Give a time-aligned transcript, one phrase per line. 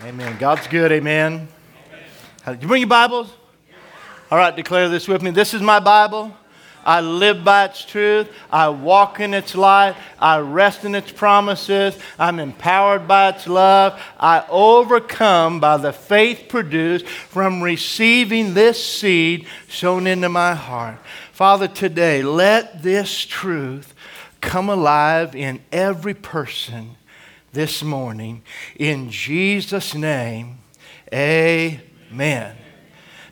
[0.00, 0.36] Amen.
[0.38, 0.90] God's good.
[0.90, 1.46] Amen.
[2.46, 3.30] Did you bring your Bibles?
[4.30, 5.30] All right, declare this with me.
[5.30, 6.34] This is my Bible.
[6.84, 8.28] I live by its truth.
[8.50, 9.94] I walk in its light.
[10.18, 11.96] I rest in its promises.
[12.18, 14.00] I'm empowered by its love.
[14.18, 20.98] I overcome by the faith produced from receiving this seed sown into my heart.
[21.32, 23.94] Father, today, let this truth
[24.40, 26.96] come alive in every person
[27.52, 28.42] this morning.
[28.76, 30.58] In Jesus' name,
[31.12, 32.56] amen.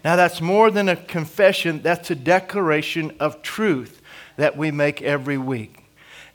[0.05, 4.01] Now, that's more than a confession, that's a declaration of truth
[4.37, 5.80] that we make every week.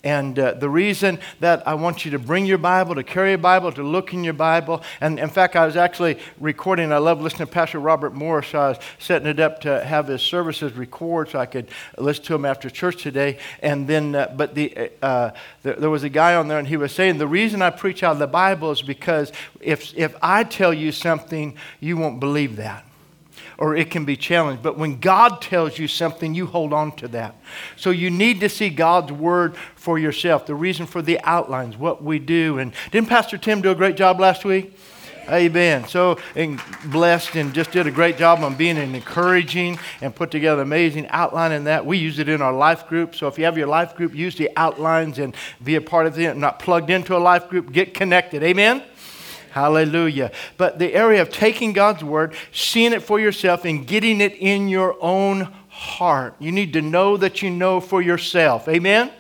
[0.05, 3.39] And uh, the reason that I want you to bring your Bible, to carry a
[3.39, 7.21] Bible, to look in your Bible, and in fact, I was actually recording, I love
[7.21, 8.49] listening to Pastor Robert Morris.
[8.49, 12.23] So I was setting it up to have his services record so I could listen
[12.25, 13.39] to him after church today.
[13.63, 15.31] And then, uh, but the, uh,
[15.63, 18.03] there, there was a guy on there, and he was saying, The reason I preach
[18.03, 22.57] out of the Bible is because if, if I tell you something, you won't believe
[22.57, 22.85] that
[23.57, 24.61] or it can be challenged.
[24.61, 27.35] But when God tells you something, you hold on to that.
[27.75, 30.45] So you need to see God's word for yourself.
[30.45, 32.59] The reason for the outlines, what we do.
[32.59, 34.77] And didn't Pastor Tim do a great job last week?
[35.29, 35.87] Amen.
[35.87, 40.29] So and blessed and just did a great job on being an encouraging and put
[40.29, 41.83] together amazing outline in that.
[41.85, 43.15] We use it in our life group.
[43.15, 46.19] So if you have your life group, use the outlines and be a part of
[46.19, 46.37] it.
[46.37, 48.43] Not plugged into a life group, get connected.
[48.43, 48.83] Amen.
[49.55, 50.33] Hallelujah.
[50.57, 54.67] But the area of taking God's word, seeing it for yourself, and getting it in
[54.67, 56.35] your own heart.
[56.39, 58.67] You need to know that you know for yourself.
[58.67, 59.13] Amen?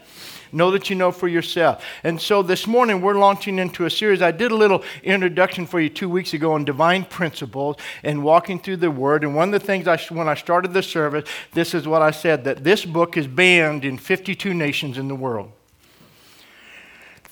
[0.51, 1.85] Know that you know for yourself.
[2.03, 4.21] And so this morning we're launching into a series.
[4.21, 8.59] I did a little introduction for you two weeks ago on divine principles and walking
[8.59, 9.23] through the Word.
[9.23, 12.11] And one of the things I, when I started the service, this is what I
[12.11, 15.53] said that this book is banned in 52 nations in the world.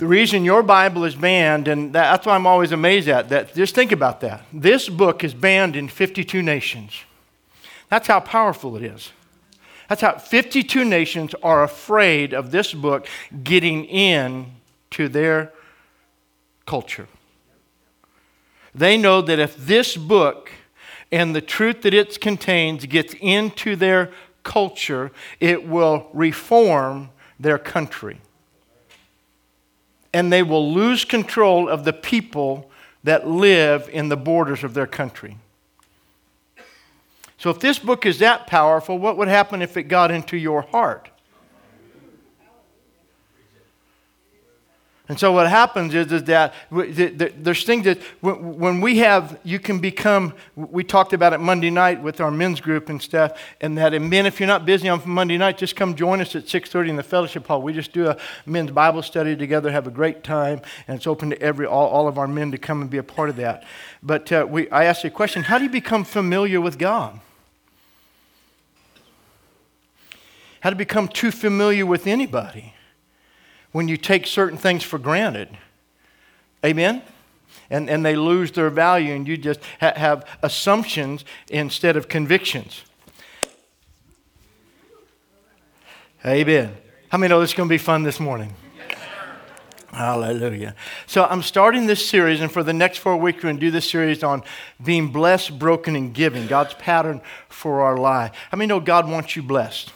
[0.04, 3.74] The reason your Bible is banned, and that's why I'm always amazed at that, just
[3.74, 4.44] think about that.
[4.52, 6.92] This book is banned in 52 nations.
[7.88, 9.14] That's how powerful it is.
[9.88, 13.08] That's how 52 nations are afraid of this book
[13.46, 14.48] getting in
[14.90, 15.54] to their
[16.66, 17.08] culture.
[18.76, 20.52] They know that if this book
[21.14, 24.12] and the truth that it contains gets into their
[24.44, 27.10] culture, it will reform
[27.40, 28.20] their country
[30.14, 32.70] and they will lose control of the people
[33.04, 35.38] that live in the borders of their country.
[37.38, 40.62] So, if this book is that powerful, what would happen if it got into your
[40.62, 41.10] heart?
[45.14, 49.78] And so what happens is, is that there's things that when we have, you can
[49.78, 53.94] become, we talked about it Monday night with our men's group and stuff, and that,
[53.94, 56.90] and men, if you're not busy on Monday night, just come join us at 6.30
[56.90, 57.62] in the fellowship hall.
[57.62, 61.30] We just do a men's Bible study together, have a great time, and it's open
[61.30, 63.66] to every, all, all of our men to come and be a part of that.
[64.02, 67.20] But uh, we, I asked you a question, how do you become familiar with God?
[70.62, 72.74] How to become too familiar with anybody?
[73.74, 75.50] When you take certain things for granted.
[76.66, 77.02] Amen?
[77.70, 82.84] And, and they lose their value, and you just ha- have assumptions instead of convictions.
[86.26, 86.74] Amen.
[87.10, 88.56] How many know this is going to be fun this morning?
[89.92, 90.76] Hallelujah.
[91.06, 93.72] So I'm starting this series, and for the next four weeks, we're going to do
[93.72, 94.44] this series on
[94.84, 98.32] being blessed, broken, and giving, God's pattern for our life.
[98.50, 99.92] How many know God wants you blessed?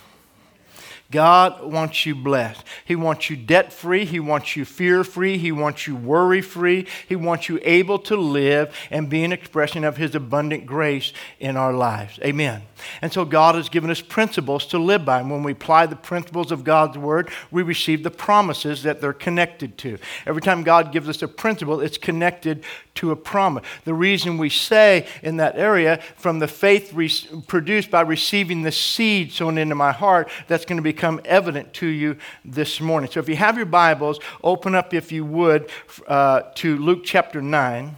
[1.10, 2.64] God wants you blessed.
[2.84, 4.04] He wants you debt free.
[4.04, 5.38] He wants you fear free.
[5.38, 6.86] He wants you worry free.
[7.08, 11.56] He wants you able to live and be an expression of His abundant grace in
[11.56, 12.20] our lives.
[12.24, 12.64] Amen.
[13.02, 15.20] And so God has given us principles to live by.
[15.20, 19.14] And when we apply the principles of God's Word, we receive the promises that they're
[19.14, 19.98] connected to.
[20.26, 22.64] Every time God gives us a principle, it's connected
[22.96, 23.64] to a promise.
[23.86, 27.12] The reason we say in that area, from the faith re-
[27.48, 31.88] produced by receiving the seed sown into my heart, that's going to become evident to
[31.88, 33.10] you this morning.
[33.10, 35.70] So if you have your Bibles, open up, if you would,
[36.08, 37.96] uh, to Luke chapter 9.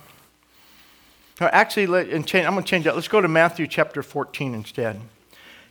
[1.41, 2.95] Actually, let, and change, I'm going to change that.
[2.95, 4.99] Let's go to Matthew chapter 14 instead.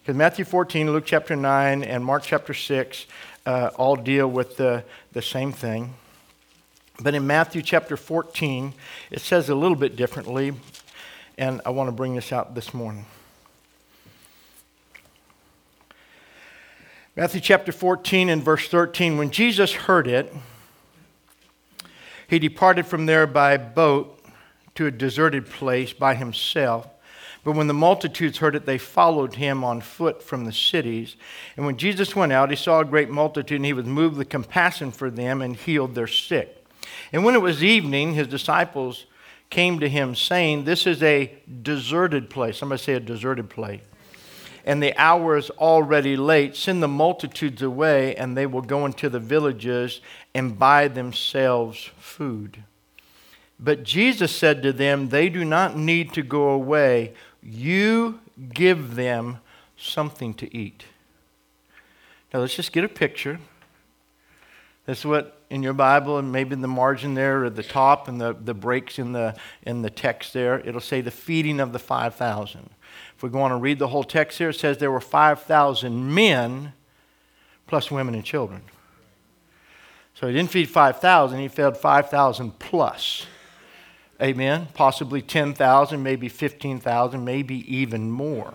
[0.01, 3.07] Because Matthew 14, Luke chapter 9, and Mark chapter 6
[3.45, 4.83] uh, all deal with the,
[5.13, 5.93] the same thing.
[7.01, 8.73] But in Matthew chapter 14,
[9.11, 10.55] it says a little bit differently,
[11.37, 13.05] and I want to bring this out this morning.
[17.15, 20.33] Matthew chapter 14 and verse 13 When Jesus heard it,
[22.27, 24.18] he departed from there by boat
[24.79, 26.87] to a deserted place by himself.
[27.43, 31.17] But when the multitudes heard it, they followed him on foot from the cities.
[31.57, 34.29] And when Jesus went out, he saw a great multitude, and he was moved with
[34.29, 36.65] compassion for them and healed their sick.
[37.13, 39.07] And when it was evening, his disciples
[39.51, 42.59] came to him, saying, This is a deserted place.
[42.59, 43.83] Somebody say a deserted place.
[44.65, 46.55] And the hour is already late.
[46.55, 50.01] Send the multitudes away, and they will go into the villages
[50.37, 52.63] and buy themselves food.
[53.61, 57.15] But Jesus said to them, They do not need to go away.
[57.43, 58.21] You
[58.53, 59.39] give them
[59.77, 60.85] something to eat.
[62.33, 63.41] Now let's just get a picture.
[64.87, 68.21] That's what in your Bible, and maybe in the margin there, or the top, and
[68.21, 71.79] the, the breaks in the, in the text there, it'll say the feeding of the
[71.79, 72.71] 5,000.
[73.17, 76.15] If we go on and read the whole text here, it says there were 5,000
[76.15, 76.73] men
[77.67, 78.63] plus women and children.
[80.15, 83.27] So he didn't feed 5,000, he fed 5,000 plus.
[84.21, 84.69] Amen.
[84.75, 88.55] Possibly 10,000, maybe 15,000, maybe even more.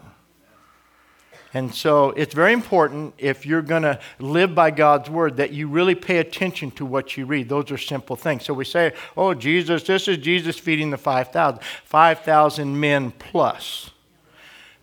[1.53, 5.67] And so it's very important if you're going to live by God's word that you
[5.67, 7.47] really pay attention to what you read.
[7.47, 8.43] Those are simple things.
[8.43, 11.61] So we say, oh, Jesus, this is Jesus feeding the 5,000.
[11.85, 13.91] 5,000 men plus.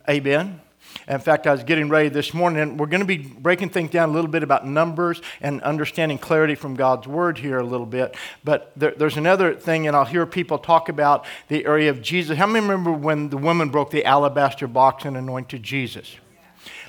[0.09, 0.60] Amen.
[1.11, 3.91] In fact, I was getting ready this morning, and we're going to be breaking things
[3.91, 7.85] down a little bit about numbers and understanding clarity from God's Word here a little
[7.85, 8.15] bit.
[8.45, 12.37] But there, there's another thing, and I'll hear people talk about the area of Jesus.
[12.37, 16.15] How many remember when the woman broke the alabaster box and anointed Jesus?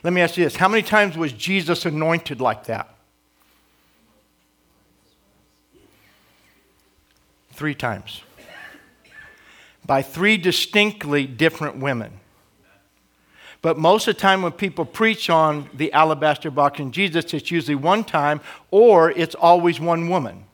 [0.04, 2.94] Let me ask you this How many times was Jesus anointed like that?
[7.54, 8.22] Three times.
[9.84, 12.20] By three distinctly different women.
[13.62, 17.50] But most of the time, when people preach on the alabaster box and Jesus, it's
[17.50, 18.40] usually one time
[18.72, 20.44] or it's always one woman.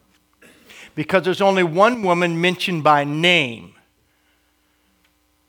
[0.94, 3.74] Because there's only one woman mentioned by name,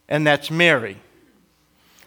[0.08, 0.98] and that's Mary.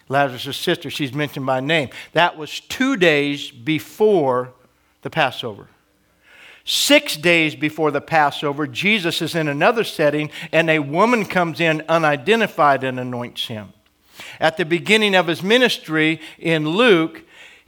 [0.08, 1.90] Lazarus' sister, she's mentioned by name.
[2.12, 4.52] That was two days before
[5.02, 5.69] the Passover.
[6.64, 11.82] Six days before the Passover, Jesus is in another setting, and a woman comes in
[11.88, 13.72] unidentified and anoints him.
[14.40, 17.22] At the beginning of his ministry in Luke,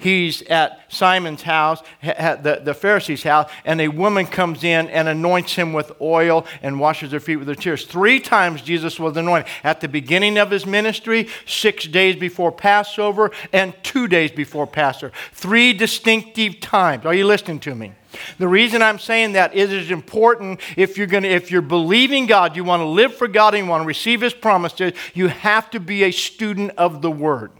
[0.04, 5.54] he's at Simon's house, the, the Pharisee's house, and a woman comes in and anoints
[5.54, 7.86] him with oil and washes her feet with her tears.
[7.86, 9.50] Three times Jesus was anointed.
[9.64, 15.12] At the beginning of his ministry, six days before Passover, and two days before Passover.
[15.32, 17.06] Three distinctive times.
[17.06, 17.92] Are you listening to me?
[18.38, 22.26] The reason I'm saying that is it's important if you're going to if you're believing
[22.26, 25.28] God, you want to live for God and you want to receive his promises, you
[25.28, 27.50] have to be a student of the word.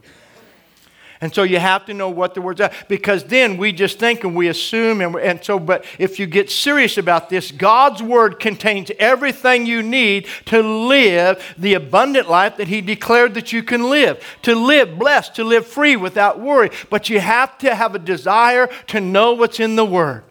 [1.24, 4.24] And so you have to know what the words are because then we just think
[4.24, 5.00] and we assume.
[5.00, 9.82] And, and so, but if you get serious about this, God's word contains everything you
[9.82, 14.22] need to live the abundant life that He declared that you can live.
[14.42, 16.68] To live blessed, to live free without worry.
[16.90, 20.24] But you have to have a desire to know what's in the word.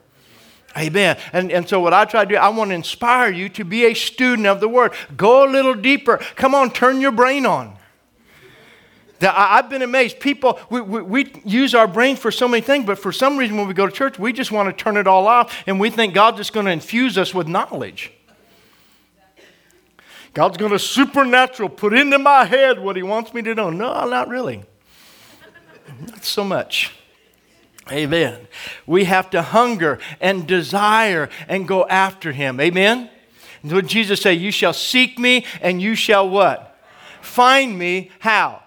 [0.77, 1.17] Amen.
[1.33, 3.85] And, and so, what I try to do, I want to inspire you to be
[3.85, 4.93] a student of the Word.
[5.17, 6.17] Go a little deeper.
[6.35, 7.77] Come on, turn your brain on.
[9.23, 10.19] I've been amazed.
[10.19, 13.57] People, we, we, we, use our brain for so many things, but for some reason,
[13.57, 15.89] when we go to church, we just want to turn it all off and we
[15.89, 18.11] think God's just going to infuse us with knowledge.
[20.33, 23.69] God's going to supernatural put into my head what He wants me to know.
[23.69, 24.63] No, not really.
[26.07, 26.91] Not so much.
[27.91, 28.47] Amen.
[28.87, 32.59] We have to hunger and desire and go after Him.
[32.59, 33.09] Amen.
[33.61, 34.33] And what Jesus say?
[34.33, 36.79] You shall seek me and you shall what?
[37.21, 38.09] Find me.
[38.19, 38.62] How?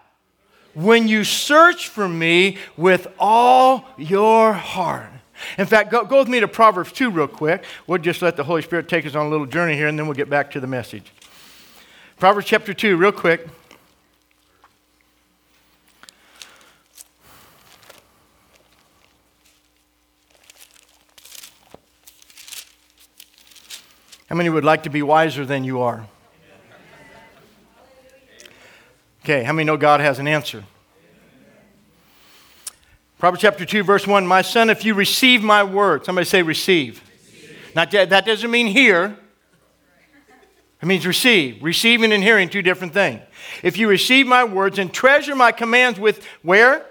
[0.77, 5.09] When you search for me with all your heart.
[5.57, 7.65] In fact, go, go with me to Proverbs 2 real quick.
[7.87, 10.07] We'll just let the Holy Spirit take us on a little journey here and then
[10.07, 11.11] we'll get back to the message.
[12.19, 13.49] Proverbs chapter 2, real quick.
[24.29, 26.07] How many would like to be wiser than you are?
[29.27, 30.63] Okay, how many know God has an answer?
[33.19, 37.03] Proverbs chapter 2, verse 1 My son, if you receive my word, somebody say receive.
[37.33, 37.75] receive.
[37.75, 39.19] Now, that doesn't mean hear,
[40.81, 41.61] it means receive.
[41.61, 43.21] Receiving and hearing, two different things.
[43.65, 46.87] If you receive my words and treasure my commands with where?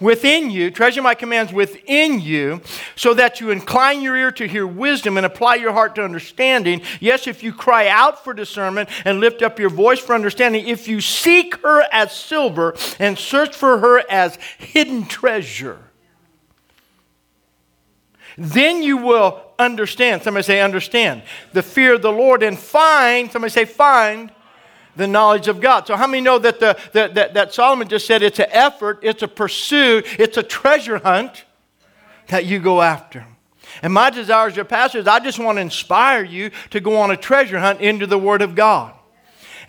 [0.00, 2.60] Within you, treasure my commands within you,
[2.96, 6.82] so that you incline your ear to hear wisdom and apply your heart to understanding.
[6.98, 10.88] Yes, if you cry out for discernment and lift up your voice for understanding, if
[10.88, 15.78] you seek her as silver and search for her as hidden treasure,
[18.38, 20.22] then you will understand.
[20.22, 24.32] Somebody say, understand the fear of the Lord and find, somebody say, find
[24.96, 25.86] the knowledge of God.
[25.86, 29.00] So, how many know that, the, that, that, that Solomon just said it's an effort,
[29.02, 31.44] it's a pursuit, it's a treasure hunt
[32.28, 33.26] that you go after?
[33.82, 36.96] And my desire as your pastor is I just want to inspire you to go
[36.98, 38.94] on a treasure hunt into the Word of God.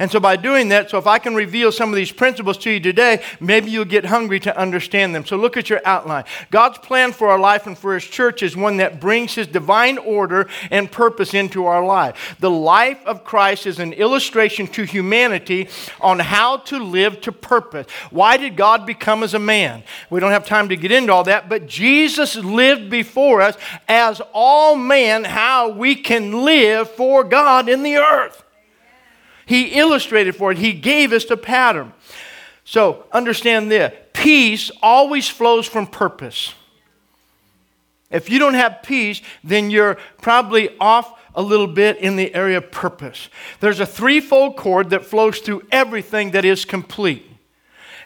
[0.02, 2.72] And so, by doing that, so if I can reveal some of these principles to
[2.72, 5.28] you today, maybe you'll get hungry to understand them.
[5.28, 6.24] So, look at your outline.
[6.50, 10.00] God's plan for our life and for His church is one that brings His divine
[10.00, 12.36] order and purpose into our life.
[12.40, 17.86] The life of Christ is an illustration to humanity on how to live to purpose.
[18.10, 19.84] Why did God become as a man?
[20.10, 23.56] We don't have time to get into all that, but Jesus lived before us
[23.88, 28.44] as all man, how we can live for God in the earth.
[29.52, 31.92] He illustrated for it, He gave us the pattern.
[32.64, 36.54] So understand this peace always flows from purpose.
[38.10, 42.60] If you don't have peace, then you're probably off a little bit in the area
[42.60, 43.28] of purpose.
[43.60, 47.26] There's a threefold cord that flows through everything that is complete.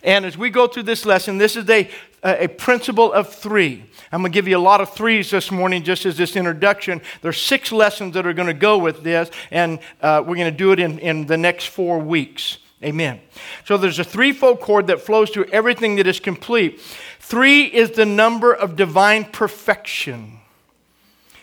[0.02, 1.88] And as we go through this lesson, this is a,
[2.24, 3.86] a principle of three.
[4.12, 7.02] I'm going to give you a lot of threes this morning just as this introduction.
[7.22, 10.58] There's six lessons that are going to go with this, and uh, we're going to
[10.58, 12.58] do it in, in the next four weeks.
[12.84, 13.20] Amen.
[13.66, 16.80] So there's a threefold cord that flows through everything that is complete.
[17.20, 20.40] Three is the number of divine perfection.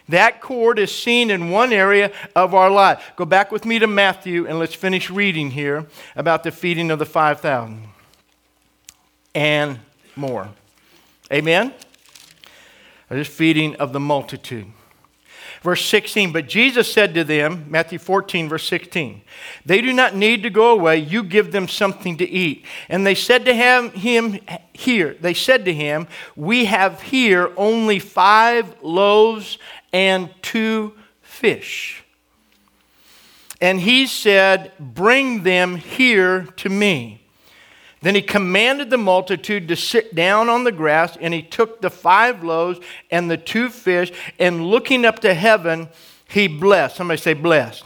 [0.08, 3.12] That cord is seen in one area of our life.
[3.16, 6.98] Go back with me to Matthew and let's finish reading here about the feeding of
[6.98, 7.88] the 5,000
[9.34, 9.78] and
[10.14, 10.48] more.
[11.32, 11.72] Amen?
[13.12, 14.66] This feeding of the multitude.
[15.62, 19.22] Verse 16, but Jesus said to them, Matthew 14, verse 16,
[19.64, 22.64] they do not need to go away, you give them something to eat.
[22.88, 24.40] And they said to him, him
[24.72, 29.56] here, they said to him, we have here only five loaves
[29.92, 32.02] and two fish.
[33.60, 37.21] And he said, bring them here to me.
[38.02, 41.90] Then he commanded the multitude to sit down on the grass, and he took the
[41.90, 42.80] five loaves
[43.10, 45.88] and the two fish, and looking up to heaven,
[46.28, 46.96] he blessed.
[46.96, 47.84] Somebody say, blessed.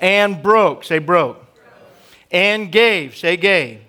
[0.00, 0.84] And broke.
[0.84, 1.44] Say, broke.
[2.30, 3.16] And gave.
[3.16, 3.80] Say, gave.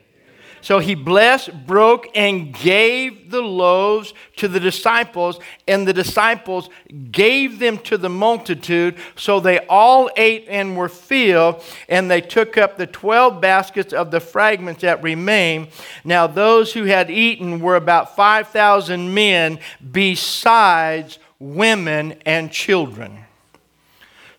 [0.66, 6.72] So he blessed, broke, and gave the loaves to the disciples, and the disciples
[7.12, 8.96] gave them to the multitude.
[9.16, 14.10] So they all ate and were filled, and they took up the 12 baskets of
[14.10, 15.68] the fragments that remained.
[16.04, 19.60] Now, those who had eaten were about 5,000 men,
[19.92, 23.25] besides women and children.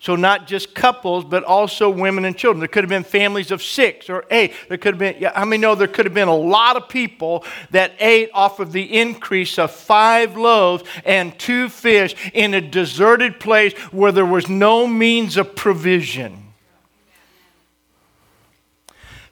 [0.07, 2.61] So, not just couples, but also women and children.
[2.61, 4.53] There could have been families of six or eight.
[4.69, 6.87] There could have been, yeah, I mean, no, there could have been a lot of
[6.87, 12.61] people that ate off of the increase of five loaves and two fish in a
[12.61, 16.53] deserted place where there was no means of provision.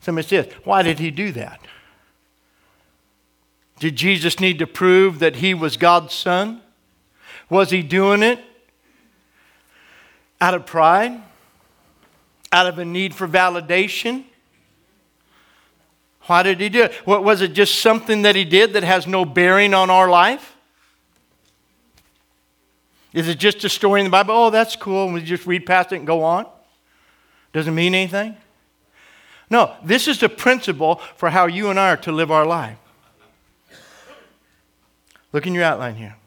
[0.02, 1.62] Somebody says, why did he do that?
[3.80, 6.60] Did Jesus need to prove that he was God's son?
[7.50, 8.44] Was he doing it
[10.42, 11.22] out of pride,
[12.52, 14.26] out of a need for validation.
[16.24, 16.94] Why did he do it?
[17.06, 20.56] What, was it just something that he did that has no bearing on our life?
[23.14, 24.34] Is it just a story in the Bible?
[24.34, 25.06] Oh, that's cool.
[25.06, 26.46] And we just read past it and go on?
[27.54, 28.36] Doesn't mean anything?
[29.50, 32.78] No, this is the principle for how you and I are to live our life.
[35.32, 36.18] Look in your outline here.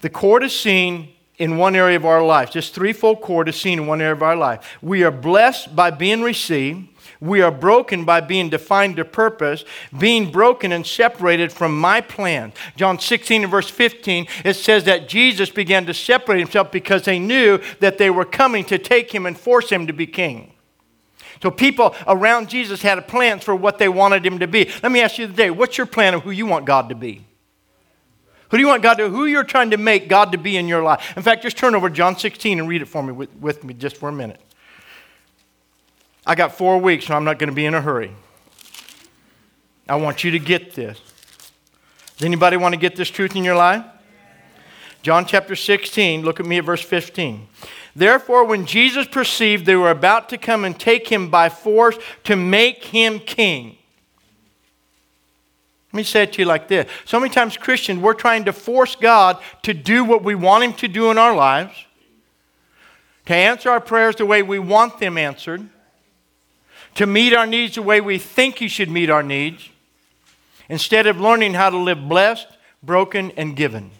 [0.00, 2.50] The cord is seen in one area of our life.
[2.50, 4.78] Just threefold cord is seen in one area of our life.
[4.82, 6.88] We are blessed by being received.
[7.20, 9.64] We are broken by being defined to purpose,
[9.98, 12.52] being broken and separated from my plan.
[12.76, 17.18] John 16 and verse 15, it says that Jesus began to separate himself because they
[17.18, 20.52] knew that they were coming to take him and force him to be king.
[21.42, 24.70] So people around Jesus had plans for what they wanted him to be.
[24.82, 27.24] Let me ask you today, what's your plan of who you want God to be?
[28.50, 30.66] Who do you want God to, who you're trying to make God to be in
[30.66, 31.16] your life?
[31.16, 33.74] In fact, just turn over John 16 and read it for me with, with me
[33.74, 34.40] just for a minute.
[36.26, 38.12] I got four weeks, so I'm not going to be in a hurry.
[39.88, 41.00] I want you to get this.
[42.16, 43.84] Does anybody want to get this truth in your life?
[45.02, 47.46] John chapter 16, look at me at verse 15.
[47.96, 52.36] Therefore, when Jesus perceived they were about to come and take him by force to
[52.36, 53.78] make him king,
[55.92, 56.88] let me say it to you like this.
[57.04, 60.72] So many times, Christians, we're trying to force God to do what we want Him
[60.74, 61.74] to do in our lives,
[63.26, 65.68] to answer our prayers the way we want them answered,
[66.94, 69.68] to meet our needs the way we think He should meet our needs,
[70.68, 72.46] instead of learning how to live blessed,
[72.84, 73.90] broken, and given.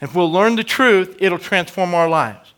[0.00, 2.49] If we'll learn the truth, it'll transform our lives.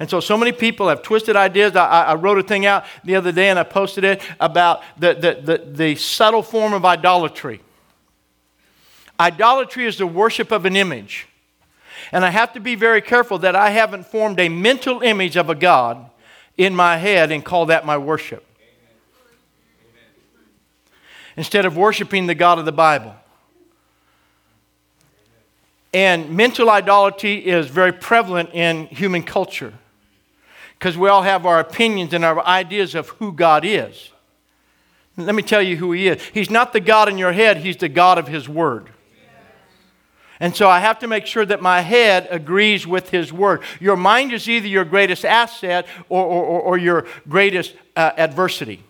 [0.00, 1.76] And so, so many people have twisted ideas.
[1.76, 5.12] I, I, wrote a thing out the other day and I posted it about the,
[5.12, 7.60] the, the, the subtle form of idolatry.
[9.20, 11.28] Idolatry is the worship of an image.
[12.12, 15.50] And I have to be very careful that I haven't formed a mental image of
[15.50, 16.08] a God
[16.56, 18.46] in my head and call that my worship.
[21.36, 23.14] Instead of worshiping the God of the Bible.
[25.92, 29.74] And mental idolatry is very prevalent in human culture
[30.80, 34.12] because we all have our opinions and our ideas of who God is.
[35.18, 36.22] Let me tell you who He is.
[36.32, 38.88] He's not the God in your head, He's the God of His Word.
[40.42, 43.60] And so I have to make sure that my head agrees with His Word.
[43.78, 48.82] Your mind is either your greatest asset or, or, or your greatest uh, adversity.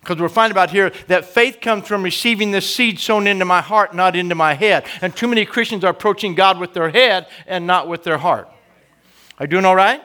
[0.00, 3.62] Because we're finding about here that faith comes from receiving the seed sown into my
[3.62, 4.84] heart, not into my head.
[5.00, 8.50] And too many Christians are approaching God with their head and not with their heart.
[9.38, 10.02] Are you doing all right?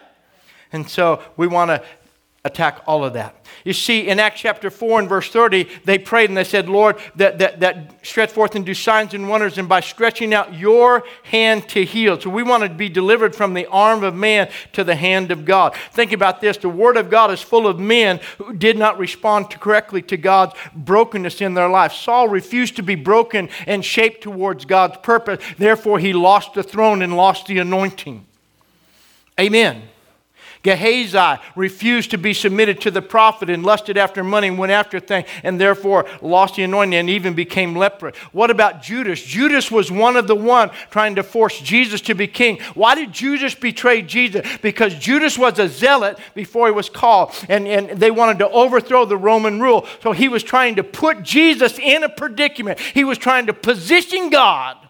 [0.72, 1.84] And so we want to
[2.46, 3.36] attack all of that.
[3.66, 6.98] You see, in Acts chapter 4 and verse 30, they prayed and they said, Lord,
[7.18, 11.04] that, that, that stretch forth and do signs and wonders, and by stretching out your
[11.24, 12.20] hand to heal.
[12.20, 15.44] So we want to be delivered from the arm of man to the hand of
[15.44, 15.76] God.
[15.92, 19.50] Think about this the Word of God is full of men who did not respond
[19.50, 21.92] correctly to God's brokenness in their life.
[21.92, 25.44] Saul refused to be broken and shaped towards God's purpose.
[25.58, 28.26] Therefore, he lost the throne and lost the anointing.
[29.40, 29.90] Amen.
[30.62, 35.00] Gehazi refused to be submitted to the prophet and lusted after money and went after
[35.00, 38.18] things and therefore lost the anointing and even became leprous.
[38.34, 39.22] What about Judas?
[39.22, 42.60] Judas was one of the one trying to force Jesus to be king.
[42.74, 44.46] Why did Judas betray Jesus?
[44.62, 49.06] Because Judas was a zealot before he was called and, and they wanted to overthrow
[49.06, 49.88] the Roman rule.
[50.04, 52.80] So he was trying to put Jesus in a predicament.
[52.80, 54.89] He was trying to position God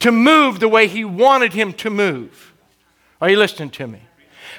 [0.00, 2.52] to move the way he wanted him to move.
[3.20, 4.02] Are you listening to me?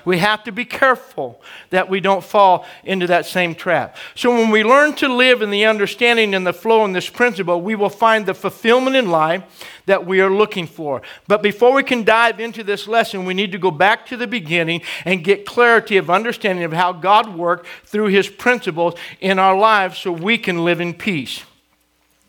[0.06, 1.42] We have to be careful
[1.72, 3.98] that we don't fall into that same trap.
[4.16, 7.62] So, when we learn to live in the understanding and the flow in this principle,
[7.62, 9.44] we will find the fulfillment in life
[9.86, 11.02] that we are looking for.
[11.28, 14.28] But before we can dive into this lesson, we need to go back to the
[14.28, 19.58] beginning and get clarity of understanding of how God worked through his principles in our
[19.58, 21.44] lives so we can live in peace.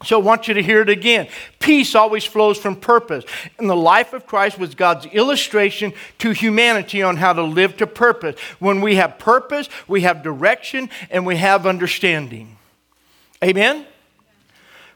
[0.03, 1.29] So I want you to hear it again.
[1.59, 3.25] Peace always flows from purpose.
[3.59, 7.87] And the life of Christ was God's illustration to humanity on how to live to
[7.87, 8.41] purpose.
[8.59, 12.57] When we have purpose, we have direction, and we have understanding.
[13.45, 13.85] Amen?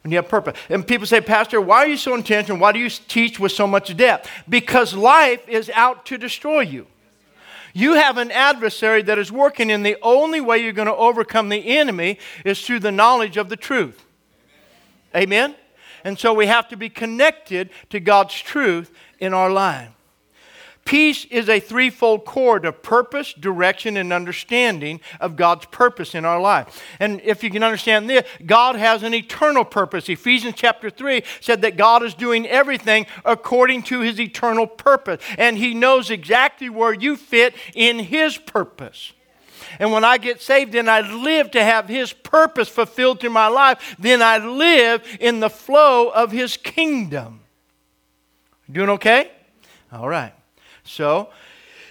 [0.02, 0.58] When you have purpose.
[0.70, 2.58] And people say, Pastor, why are you so intentional?
[2.58, 4.30] Why do you teach with so much depth?
[4.48, 6.86] Because life is out to destroy you.
[7.74, 11.50] You have an adversary that is working, and the only way you're going to overcome
[11.50, 14.00] the enemy is through the knowledge of the truth.
[15.14, 15.55] Amen?
[16.05, 19.88] And so we have to be connected to God's truth in our life.
[20.85, 26.38] Peace is a threefold cord of purpose, direction, and understanding of God's purpose in our
[26.38, 26.83] life.
[27.00, 30.11] And if you can understand this, God has an eternal purpose.
[30.11, 35.57] Ephesians chapter 3 said that God is doing everything according to his eternal purpose, and
[35.57, 39.13] he knows exactly where you fit in his purpose.
[39.78, 43.48] And when I get saved, and I live to have His purpose fulfilled through my
[43.48, 43.96] life.
[43.98, 47.40] Then I live in the flow of His kingdom.
[48.70, 49.30] Doing okay?
[49.92, 50.32] All right.
[50.84, 51.30] So,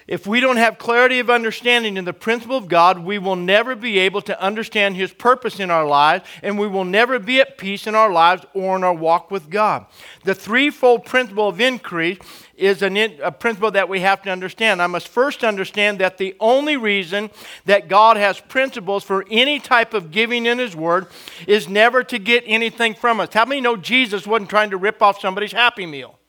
[0.08, 3.76] if we don't have clarity of understanding in the principle of God, we will never
[3.76, 7.58] be able to understand His purpose in our lives, and we will never be at
[7.58, 9.86] peace in our lives or in our walk with God.
[10.24, 12.20] The threefold principle of increase
[12.56, 14.82] is an in, a principle that we have to understand.
[14.82, 17.30] I must first understand that the only reason
[17.66, 21.08] that God has principles for any type of giving in His Word
[21.48, 23.34] is never to get anything from us.
[23.34, 26.20] How many know Jesus wasn't trying to rip off somebody's Happy Meal?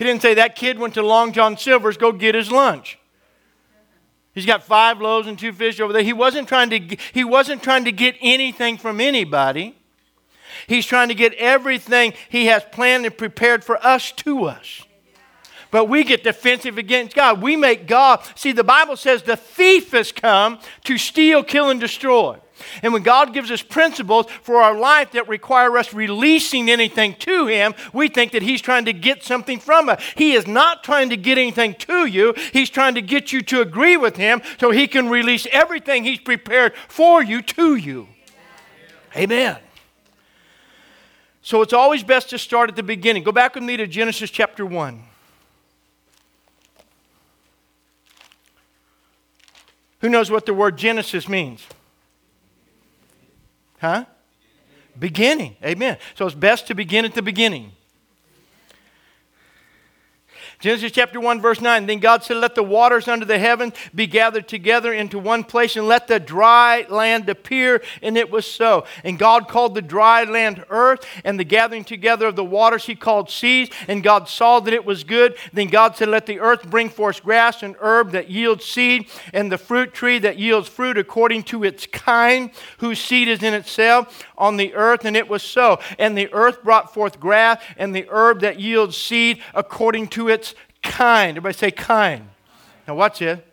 [0.00, 2.98] He didn't say that kid went to Long John Silver's, go get his lunch.
[4.32, 6.00] He's got five loaves and two fish over there.
[6.00, 9.76] He wasn't trying to, he wasn't trying to get anything from anybody.
[10.66, 14.86] He's trying to get everything he has planned and prepared for us to us.
[15.70, 17.42] But we get defensive against God.
[17.42, 21.78] We make God, see, the Bible says the thief has come to steal, kill, and
[21.78, 22.38] destroy.
[22.82, 27.46] And when God gives us principles for our life that require us releasing anything to
[27.46, 30.02] Him, we think that He's trying to get something from us.
[30.16, 33.60] He is not trying to get anything to you, He's trying to get you to
[33.60, 38.08] agree with Him so He can release everything He's prepared for you to you.
[39.16, 39.56] Amen.
[41.42, 43.22] So it's always best to start at the beginning.
[43.22, 45.02] Go back with me to Genesis chapter 1.
[50.00, 51.66] Who knows what the word Genesis means?
[53.80, 54.04] Huh?
[54.98, 55.56] Beginning.
[55.64, 55.98] Amen.
[56.14, 57.72] So it's best to begin at the beginning.
[60.60, 61.86] Genesis chapter 1, verse 9.
[61.86, 65.74] Then God said, Let the waters under the heaven be gathered together into one place,
[65.74, 67.82] and let the dry land appear.
[68.02, 68.84] And it was so.
[69.02, 72.94] And God called the dry land earth, and the gathering together of the waters he
[72.94, 73.70] called seas.
[73.88, 75.34] And God saw that it was good.
[75.54, 79.50] Then God said, Let the earth bring forth grass and herb that yields seed, and
[79.50, 84.26] the fruit tree that yields fruit according to its kind, whose seed is in itself
[84.36, 85.06] on the earth.
[85.06, 85.80] And it was so.
[85.98, 90.49] And the earth brought forth grass, and the herb that yields seed according to its
[90.82, 91.36] kind.
[91.36, 92.28] Everybody say kind.
[92.86, 93.46] Now watch it.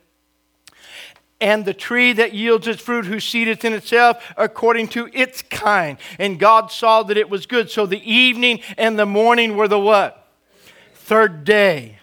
[1.40, 5.44] And the tree that yields its fruit, whose seed is in itself, according to its
[5.44, 6.00] kind.
[6.18, 7.70] And God saw that it was good.
[7.70, 10.28] So the evening and the morning were the what?
[10.96, 12.00] Third day.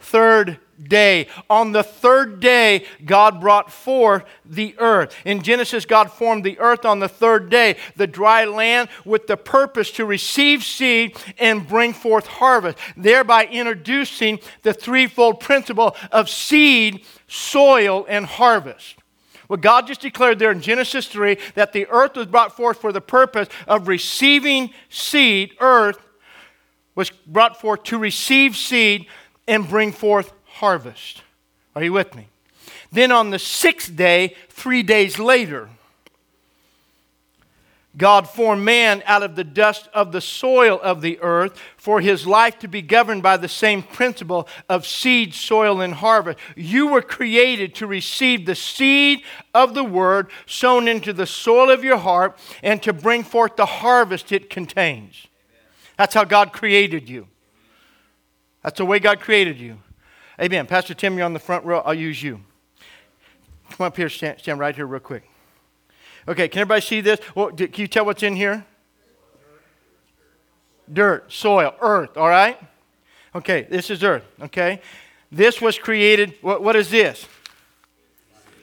[0.00, 1.28] Third day.
[1.48, 5.14] On the third day, God brought forth the earth.
[5.24, 9.36] In Genesis, God formed the earth on the third day, the dry land, with the
[9.36, 17.04] purpose to receive seed and bring forth harvest, thereby introducing the threefold principle of seed,
[17.26, 18.96] soil, and harvest.
[19.48, 22.92] Well, God just declared there in Genesis 3 that the earth was brought forth for
[22.92, 25.52] the purpose of receiving seed.
[25.60, 25.98] Earth
[26.94, 29.06] was brought forth to receive seed
[29.46, 31.22] and bring forth harvest.
[31.74, 32.28] Are you with me?
[32.92, 35.68] Then on the sixth day, three days later,
[37.96, 42.26] God formed man out of the dust of the soil of the earth for his
[42.26, 46.38] life to be governed by the same principle of seed, soil, and harvest.
[46.56, 51.84] You were created to receive the seed of the word sown into the soil of
[51.84, 55.28] your heart and to bring forth the harvest it contains.
[55.96, 57.28] That's how God created you.
[58.62, 59.78] That's the way God created you.
[60.40, 60.66] Amen.
[60.66, 61.80] Pastor Tim, you're on the front row.
[61.80, 62.40] I'll use you.
[63.70, 65.28] Come up here, stand, stand right here, real quick.
[66.26, 67.20] Okay, can everybody see this?
[67.34, 68.64] Well, can you tell what's in here?
[70.92, 72.58] Dirt, soil, earth, all right?
[73.34, 74.80] Okay, this is earth, okay?
[75.30, 77.26] This was created, what, what is this?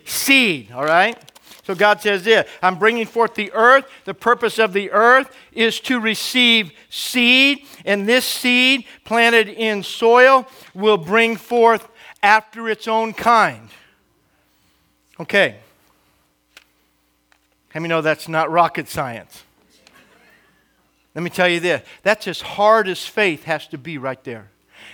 [0.05, 1.30] Seed, all right?
[1.63, 3.85] So God says this I'm bringing forth the earth.
[4.05, 10.47] The purpose of the earth is to receive seed, and this seed planted in soil
[10.73, 11.87] will bring forth
[12.23, 13.69] after its own kind.
[15.19, 15.57] Okay.
[17.69, 19.43] How many know that's not rocket science?
[21.15, 24.49] Let me tell you this that's as hard as faith has to be right there.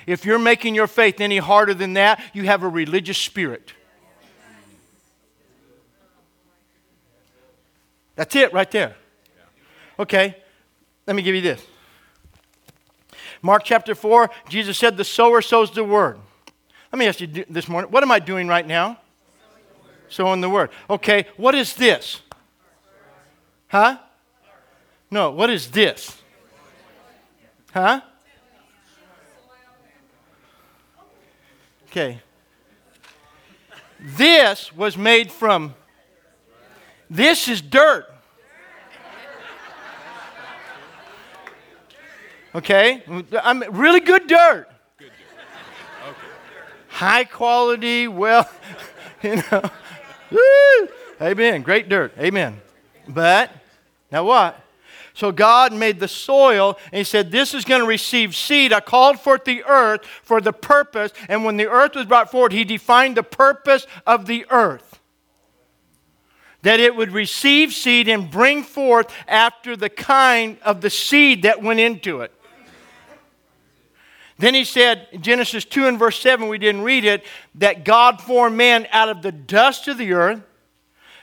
[0.05, 3.73] If you're making your faith any harder than that, you have a religious spirit.
[8.17, 8.95] That's it right there.
[9.99, 10.35] Okay,
[11.05, 11.65] let me give you this.
[13.41, 16.19] Mark chapter 4, Jesus said, The sower sows the word.
[16.91, 18.99] Let me ask you this morning, what am I doing right now?
[20.09, 20.71] Sowing the word.
[20.89, 22.21] Okay, what is this?
[23.67, 23.99] Huh?
[25.11, 26.19] No, what is this?
[27.71, 28.01] Huh?
[31.89, 32.19] Okay.
[33.99, 35.75] This was made from
[37.09, 38.05] this is dirt.
[42.55, 43.03] Okay?
[43.43, 44.67] I'm really good dirt.
[44.97, 46.09] Good dirt.
[46.09, 46.17] Okay.
[46.87, 48.49] High quality, well,
[49.23, 49.69] you know.
[50.31, 50.89] Woo!
[51.21, 51.61] Amen.
[51.61, 52.13] Great dirt.
[52.17, 52.59] Amen.
[53.07, 53.51] But
[54.11, 54.59] now what?
[55.13, 58.73] So God made the soil and He said, This is going to receive seed.
[58.73, 61.11] I called forth the earth for the purpose.
[61.27, 64.86] And when the earth was brought forward, He defined the purpose of the earth
[66.67, 71.63] that it would receive seed and bring forth after the kind of the seed that
[71.63, 72.29] went into it.
[74.37, 77.23] Then he said, Genesis 2 and verse 7, we didn't read it,
[77.55, 80.41] that God formed man out of the dust of the earth,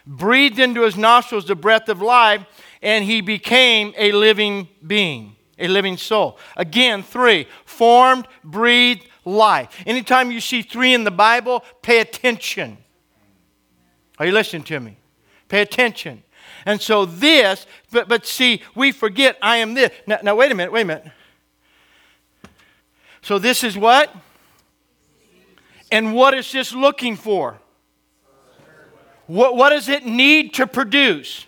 [0.06, 2.46] breathed into his nostrils the breath of life,
[2.80, 6.38] and he became a living being, a living soul.
[6.56, 9.78] Again, three formed, breathed, life.
[9.84, 12.78] Anytime you see three in the Bible, pay attention.
[14.18, 14.96] Are you listening to me?
[15.48, 16.22] Pay attention.
[16.66, 19.90] And so this, but, but see, we forget I am this.
[20.06, 21.12] Now, now, wait a minute, wait a minute.
[23.22, 24.14] So this is what?
[25.90, 27.58] And what is this looking for?
[29.26, 31.46] What, what does it need to produce?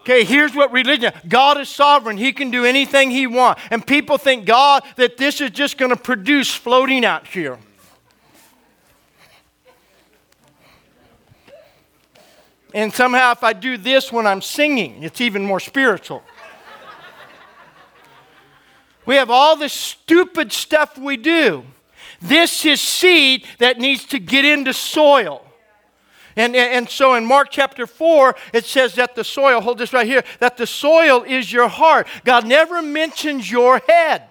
[0.00, 2.16] Okay, here's what religion God is sovereign.
[2.16, 3.60] He can do anything He wants.
[3.70, 7.58] And people think, God, that this is just going to produce floating out here.
[12.76, 16.22] And somehow, if I do this when I'm singing, it's even more spiritual.
[19.06, 21.64] we have all this stupid stuff we do.
[22.20, 25.42] This is seed that needs to get into soil.
[26.36, 30.06] And, and, so in Mark chapter 4, it says that the soil, hold this right
[30.06, 32.06] here, that the soil is your heart.
[32.26, 34.22] God never mentions your head.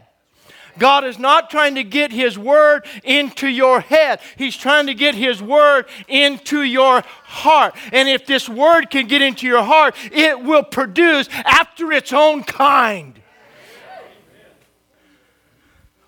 [0.77, 5.15] God is not trying to get His Word into your head, He's trying to get
[5.15, 7.75] His Word into your heart.
[7.91, 12.43] And if this Word can get into your heart, it will produce after its own
[12.43, 13.19] kind.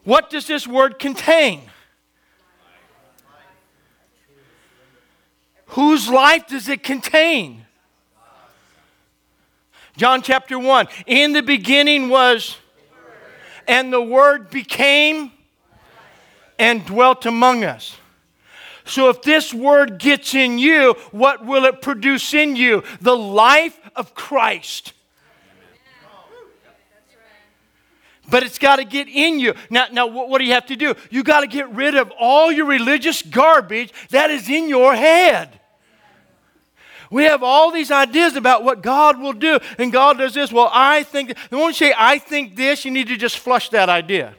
[0.03, 1.61] What does this Word contain?
[5.71, 7.65] Whose life does it contain?
[9.97, 10.87] John chapter 1.
[11.07, 12.57] In the beginning was,
[13.67, 15.31] and the Word became
[16.59, 17.97] and dwelt among us.
[18.85, 22.83] So if this Word gets in you, what will it produce in you?
[23.01, 24.93] The life of Christ.
[28.29, 29.53] But it's got to get in you.
[29.69, 30.95] Now, now what, what do you have to do?
[31.09, 35.56] You got to get rid of all your religious garbage that is in your head.
[37.09, 40.51] We have all these ideas about what God will do, and God does this.
[40.51, 43.69] Well, I think, and when you say, I think this, you need to just flush
[43.69, 44.35] that idea.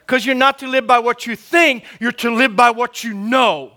[0.00, 3.14] Because you're not to live by what you think, you're to live by what you
[3.14, 3.72] know.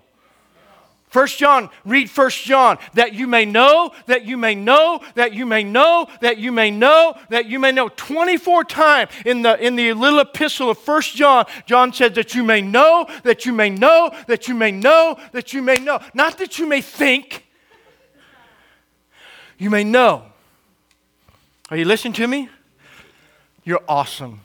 [1.13, 5.45] First John, read First John, that you may know, that you may know, that you
[5.45, 7.87] may know, that you may know, that you may know.
[7.87, 12.43] 24 times in the, in the little epistle of First John, John said that you
[12.43, 15.99] may know, that you may know, that you may know, that you may know.
[16.15, 17.45] Not that you may think,
[19.59, 20.23] you may know.
[21.69, 22.49] Are you listening to me?
[23.63, 24.41] You're awesome.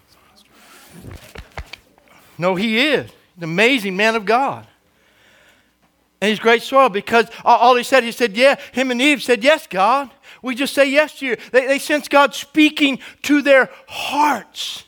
[2.37, 3.11] No, he is.
[3.39, 4.67] An amazing man of God.
[6.21, 9.45] And he's great soil because all he said, he said, Yeah, him and Eve said,
[9.45, 10.11] Yes, God.
[10.43, 11.37] We just say yes to you.
[11.53, 14.85] They, they sense God speaking to their hearts.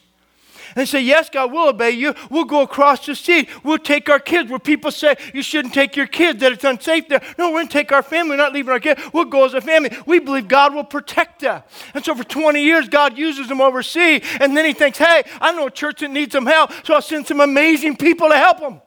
[0.68, 2.14] And they say, Yes, God, we'll obey you.
[2.30, 3.48] We'll go across the sea.
[3.62, 7.08] We'll take our kids where people say you shouldn't take your kids, that it's unsafe
[7.08, 7.22] there.
[7.38, 9.00] No, we're going to take our family, we're not leaving our kids.
[9.12, 9.96] We'll go as a family.
[10.06, 11.62] We believe God will protect us.
[11.94, 14.22] And so for 20 years, God uses them overseas.
[14.40, 17.02] And then he thinks, Hey, I know a church that needs some help, so I'll
[17.02, 18.80] send some amazing people to help them.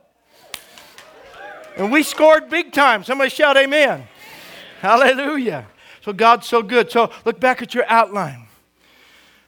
[1.76, 3.04] And we scored big time.
[3.04, 3.90] Somebody shout amen.
[3.90, 4.08] amen.
[4.80, 5.68] Hallelujah.
[6.02, 6.92] So God's so good.
[6.92, 8.48] So look back at your outline.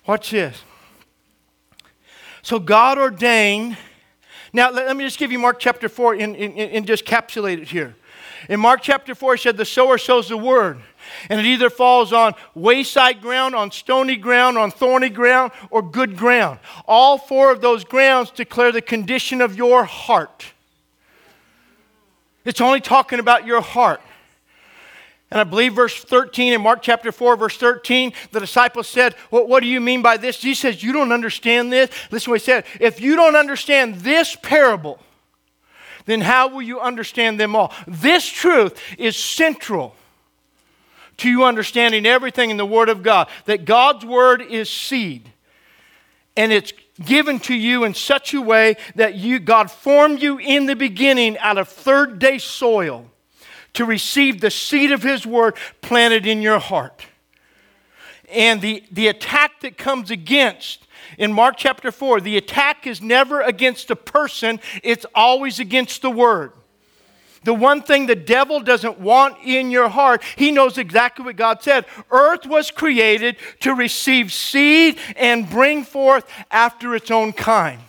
[0.07, 0.63] Watch this.
[2.41, 3.77] So God ordained.
[4.53, 7.67] Now, let, me just give you Mark chapter 4 and, and, and just capsulate it
[7.67, 7.95] here.
[8.47, 10.79] In Mark chapter 4, it said, The sower sows the word.
[11.29, 16.15] And it either falls on wayside ground, on stony ground, on thorny ground, or good
[16.17, 16.59] ground.
[16.88, 20.53] All four of those grounds declare the condition of your heart.
[22.45, 24.01] It's only talking about your heart.
[25.31, 29.47] And I believe verse 13 in Mark chapter 4, verse 13, the disciples said, well,
[29.47, 30.38] What do you mean by this?
[30.38, 31.89] Jesus says, You don't understand this.
[32.12, 32.65] Listen what he said.
[32.79, 34.99] If you don't understand this parable,
[36.05, 37.73] then how will you understand them all?
[37.88, 39.95] This truth is central
[41.17, 43.27] to you understanding everything in the Word of God.
[43.45, 45.31] That God's Word is seed,
[46.38, 46.71] and it's
[47.03, 51.38] given to you in such a way that you, God formed you in the beginning
[51.39, 53.10] out of third day soil
[53.73, 57.05] to receive the seed of His word planted in your heart.
[58.31, 63.41] And the, the attack that comes against in Mark chapter 4, the attack is never
[63.41, 66.51] against a person, it's always against the word
[67.45, 71.62] the one thing the devil doesn't want in your heart, he knows exactly what God
[71.62, 71.86] said.
[72.12, 77.79] Earth was created to receive seed and bring forth after its own kind.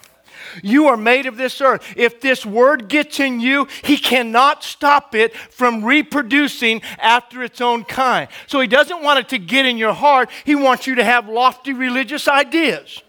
[0.62, 1.82] You are made of this earth.
[1.96, 7.84] If this word gets in you, he cannot stop it from reproducing after its own
[7.84, 8.28] kind.
[8.46, 11.28] So he doesn't want it to get in your heart, he wants you to have
[11.28, 13.02] lofty religious ideas.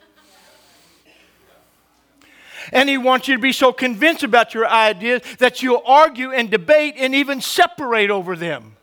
[2.71, 6.49] And he wants you to be so convinced about your ideas that you'll argue and
[6.49, 8.75] debate and even separate over them.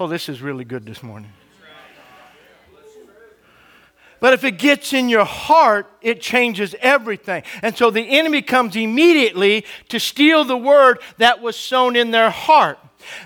[0.00, 1.32] Oh, this is really good this morning.
[4.20, 7.44] But if it gets in your heart, it changes everything.
[7.62, 12.30] And so the enemy comes immediately to steal the word that was sown in their
[12.30, 12.78] heart.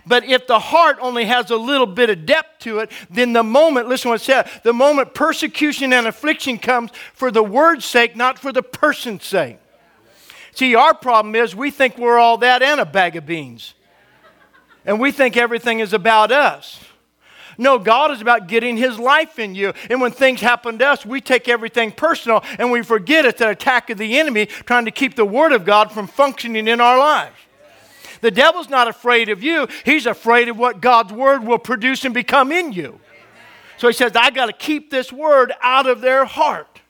[0.06, 3.42] But if the heart only has a little bit of depth to it, then the
[3.42, 8.16] moment, listen what it said, the moment persecution and affliction comes for the word's sake,
[8.16, 9.58] not for the person's sake.
[10.52, 13.74] See, our problem is we think we're all that and a bag of beans.
[14.84, 16.80] And we think everything is about us.
[17.58, 19.72] No, God is about getting His life in you.
[19.90, 23.48] And when things happen to us, we take everything personal and we forget it's an
[23.48, 26.98] attack of the enemy trying to keep the Word of God from functioning in our
[26.98, 27.36] lives.
[28.22, 32.14] The devil's not afraid of you, he's afraid of what God's word will produce and
[32.14, 32.98] become in you.
[33.76, 36.80] So he says, I got to keep this word out of their heart.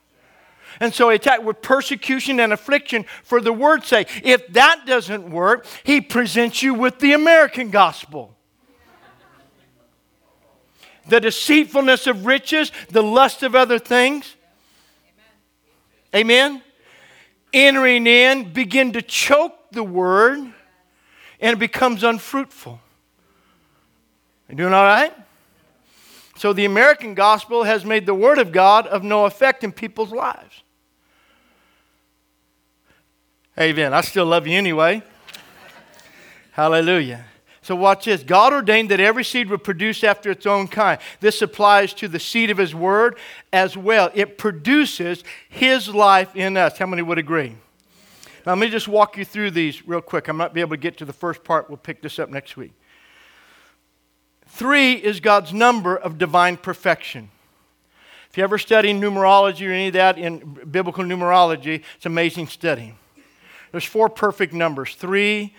[0.79, 4.21] And so he attacked with persecution and affliction for the word's sake.
[4.23, 8.35] If that doesn't work, he presents you with the American gospel.
[11.07, 14.35] The deceitfulness of riches, the lust of other things.
[16.15, 16.61] Amen?
[17.51, 20.52] Entering in, begin to choke the word,
[21.43, 22.79] and it becomes unfruitful.
[24.49, 25.13] You doing all right?
[26.37, 30.11] So the American gospel has made the word of God of no effect in people's
[30.11, 30.63] lives.
[33.59, 33.93] Amen.
[33.93, 35.03] I still love you anyway.
[36.53, 37.25] Hallelujah.
[37.61, 38.23] So, watch this.
[38.23, 40.99] God ordained that every seed would produce after its own kind.
[41.21, 43.17] This applies to the seed of His Word
[43.53, 44.11] as well.
[44.13, 46.77] It produces His life in us.
[46.77, 47.55] How many would agree?
[48.45, 50.27] Now, let me just walk you through these real quick.
[50.27, 51.69] I might be able to get to the first part.
[51.69, 52.73] We'll pick this up next week.
[54.47, 57.29] Three is God's number of divine perfection.
[58.29, 62.95] If you ever study numerology or any of that in biblical numerology, it's amazing study.
[63.71, 65.55] There's four perfect numbers three,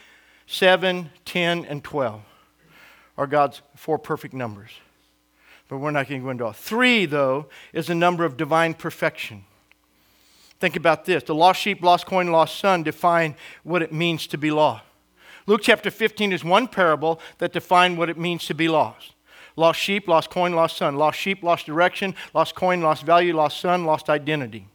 [0.47, 2.20] 7, 10, and 12
[3.16, 4.70] are God's four perfect numbers.
[5.68, 6.53] But we're not going to go into all.
[6.53, 9.44] Three, though, is a number of divine perfection.
[10.64, 14.38] Think about this the lost sheep, lost coin, lost son define what it means to
[14.38, 14.83] be lost.
[15.46, 19.12] Luke chapter 15 is one parable that defines what it means to be lost.
[19.57, 20.96] Lost sheep, lost coin, lost son.
[20.96, 22.14] Lost sheep, lost direction.
[22.33, 23.37] Lost coin, lost value.
[23.37, 24.66] Lost son, lost identity.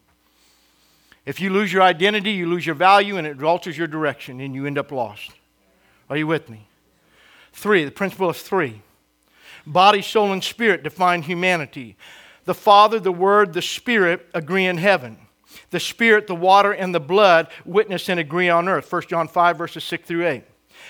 [1.26, 4.54] If you lose your identity, you lose your value, and it alters your direction, and
[4.54, 5.32] you end up lost.
[6.08, 6.68] Are you with me?
[7.52, 8.84] Three, the principle of three.
[9.66, 11.98] Body, soul, and spirit define humanity.
[12.46, 15.18] The Father, the Word, the Spirit agree in heaven.
[15.70, 18.92] The Spirit, the water, and the blood witness and agree on earth.
[18.92, 20.44] 1 John 5, verses 6 through 8.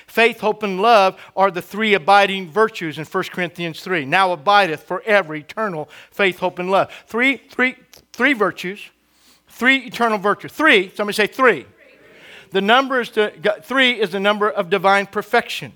[0.07, 4.05] Faith, hope, and love are the three abiding virtues in 1 Corinthians 3.
[4.05, 6.91] Now abideth forever eternal faith, hope, and love.
[7.07, 7.75] Three, three,
[8.13, 8.81] three virtues,
[9.47, 10.51] three eternal virtues.
[10.51, 11.65] Three, somebody say three.
[12.51, 15.73] The number is to, three is the number of divine perfection.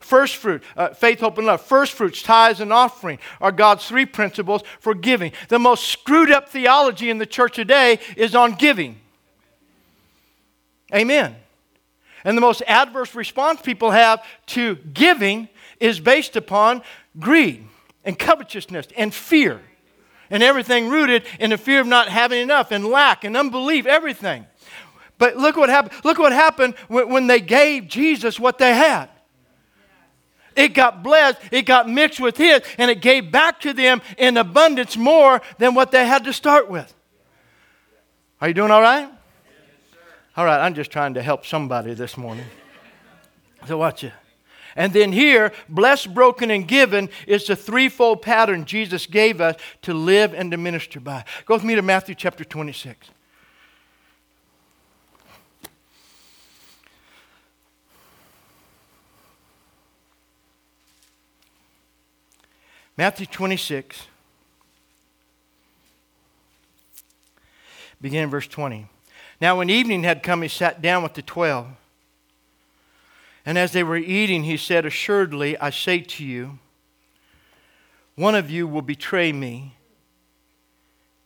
[0.00, 1.60] First fruit, uh, faith, hope, and love.
[1.60, 5.32] First fruits, tithes, and offering are God's three principles for giving.
[5.48, 9.00] The most screwed up theology in the church today is on giving.
[10.94, 11.36] Amen.
[12.24, 15.48] And the most adverse response people have to giving
[15.80, 16.82] is based upon
[17.18, 17.64] greed
[18.04, 19.60] and covetousness and fear
[20.30, 24.46] and everything rooted in the fear of not having enough and lack and unbelief, everything.
[25.16, 26.00] But look what happened.
[26.04, 29.08] Look what happened when, when they gave Jesus what they had.
[30.58, 34.36] It got blessed, it got mixed with His, and it gave back to them in
[34.36, 36.92] abundance more than what they had to start with.
[38.40, 39.08] Are you doing all right?
[40.36, 42.46] All right, I'm just trying to help somebody this morning.
[43.66, 44.12] So watch it.
[44.74, 49.94] And then here, blessed, broken, and given is the threefold pattern Jesus gave us to
[49.94, 51.24] live and to minister by.
[51.46, 53.10] Go with me to Matthew chapter 26.
[62.98, 64.08] Matthew 26,
[68.00, 68.88] beginning verse 20.
[69.40, 71.68] Now, when evening had come, he sat down with the twelve.
[73.46, 76.58] And as they were eating, he said, Assuredly, I say to you,
[78.16, 79.76] one of you will betray me.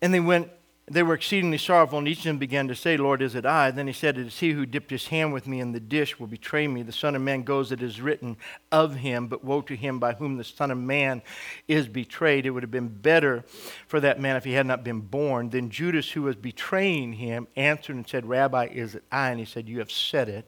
[0.02, 0.50] And they went
[0.92, 3.70] they were exceedingly sorrowful, and each of them began to say, Lord, is it I?
[3.70, 6.20] Then he said, It is he who dipped his hand with me in the dish
[6.20, 6.82] will betray me.
[6.82, 8.36] The Son of Man goes, it is written
[8.70, 11.22] of him, but woe to him by whom the Son of Man
[11.66, 12.44] is betrayed.
[12.44, 13.42] It would have been better
[13.86, 15.48] for that man if he had not been born.
[15.48, 19.30] Then Judas, who was betraying him, answered and said, Rabbi, is it I?
[19.30, 20.46] And he said, You have said it.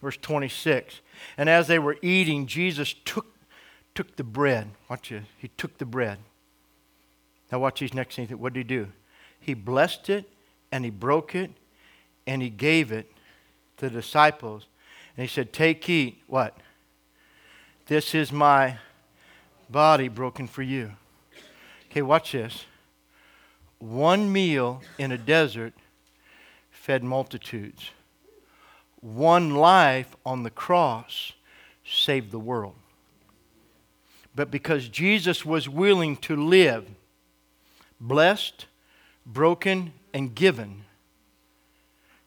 [0.00, 1.00] Verse 26.
[1.36, 3.26] And as they were eating, Jesus took,
[3.96, 4.70] took the bread.
[4.88, 5.24] Watch this.
[5.38, 6.18] He took the bread.
[7.50, 8.30] Now, watch these next things.
[8.30, 8.88] What did he do?
[9.42, 10.30] He blessed it
[10.70, 11.50] and he broke it
[12.26, 13.10] and he gave it
[13.76, 14.66] to the disciples.
[15.16, 16.22] And he said, Take, eat.
[16.26, 16.56] What?
[17.86, 18.78] This is my
[19.68, 20.92] body broken for you.
[21.90, 22.64] Okay, watch this.
[23.78, 25.74] One meal in a desert
[26.70, 27.90] fed multitudes.
[29.00, 31.32] One life on the cross
[31.84, 32.74] saved the world.
[34.34, 36.86] But because Jesus was willing to live
[38.00, 38.66] blessed,
[39.26, 40.84] broken, and given,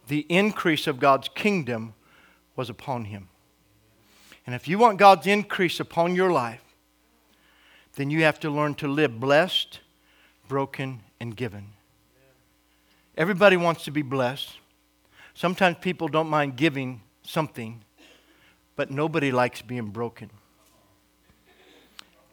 [0.08, 1.93] the increase of God's kingdom
[2.55, 3.29] was upon him.
[4.45, 6.63] And if you want God's increase upon your life,
[7.95, 9.80] then you have to learn to live blessed,
[10.47, 11.70] broken, and given.
[13.17, 14.57] Everybody wants to be blessed.
[15.34, 17.82] Sometimes people don't mind giving something,
[18.76, 20.30] but nobody likes being broken.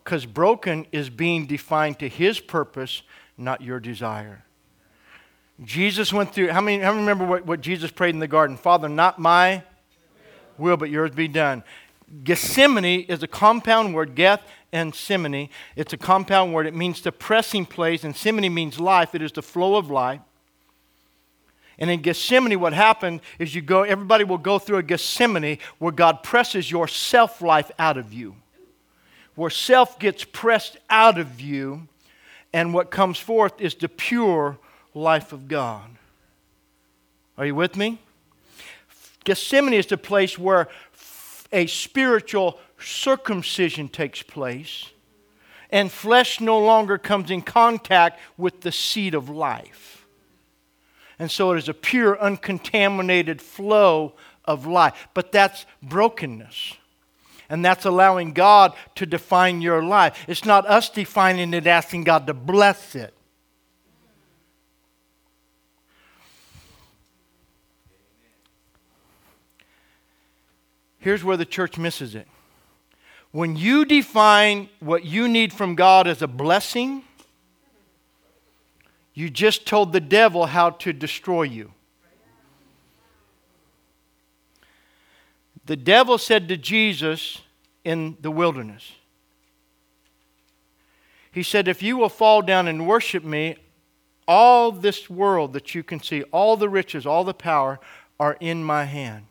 [0.04, 3.02] Because broken is being defined to his purpose,
[3.38, 4.44] not your desire.
[5.64, 8.56] Jesus went through, how many, how many remember what, what Jesus prayed in the garden?
[8.56, 9.62] Father, not my
[10.58, 11.62] will, but yours be done.
[12.24, 14.42] Gethsemane is a compound word, Geth
[14.72, 15.50] and Simony.
[15.76, 16.66] It's a compound word.
[16.66, 19.14] It means the pressing place, and Simony means life.
[19.14, 20.20] It is the flow of life.
[21.78, 25.92] And in Gethsemane, what happened is you go, everybody will go through a Gethsemane where
[25.92, 28.36] God presses your self life out of you,
[29.34, 31.88] where self gets pressed out of you,
[32.52, 34.58] and what comes forth is the pure
[34.94, 35.88] life of God.
[37.38, 37.98] Are you with me?
[39.24, 40.68] Gethsemane is the place where
[41.52, 44.90] a spiritual circumcision takes place,
[45.70, 50.06] and flesh no longer comes in contact with the seed of life.
[51.18, 54.14] And so it is a pure, uncontaminated flow
[54.44, 55.08] of life.
[55.14, 56.74] But that's brokenness.
[57.48, 60.24] And that's allowing God to define your life.
[60.26, 63.14] It's not us defining it, asking God to bless it.
[71.02, 72.28] Here's where the church misses it.
[73.32, 77.02] When you define what you need from God as a blessing,
[79.12, 81.72] you just told the devil how to destroy you.
[85.66, 87.40] The devil said to Jesus
[87.84, 88.92] in the wilderness,
[91.32, 93.56] He said, If you will fall down and worship me,
[94.28, 97.80] all this world that you can see, all the riches, all the power
[98.20, 99.26] are in my hand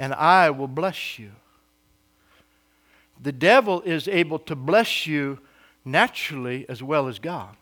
[0.00, 1.30] and I will bless you.
[3.22, 5.38] The devil is able to bless you
[5.84, 7.54] naturally as well as God.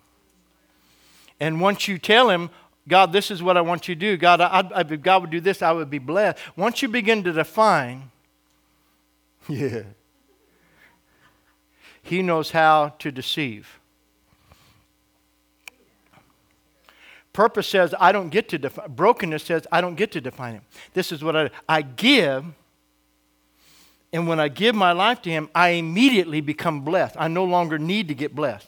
[1.40, 2.50] And once you tell him,
[2.86, 5.30] God, this is what I want you to do, God, I, I, if God would
[5.30, 6.38] do this, I would be blessed.
[6.56, 8.10] Once you begin to define,
[9.48, 9.82] yeah,
[12.02, 13.80] he knows how to deceive.
[17.38, 18.90] Purpose says, I don't get to define.
[18.90, 20.62] Brokenness says, I don't get to define him.
[20.92, 22.44] This is what I, I give.
[24.12, 27.14] And when I give my life to him, I immediately become blessed.
[27.16, 28.66] I no longer need to get blessed.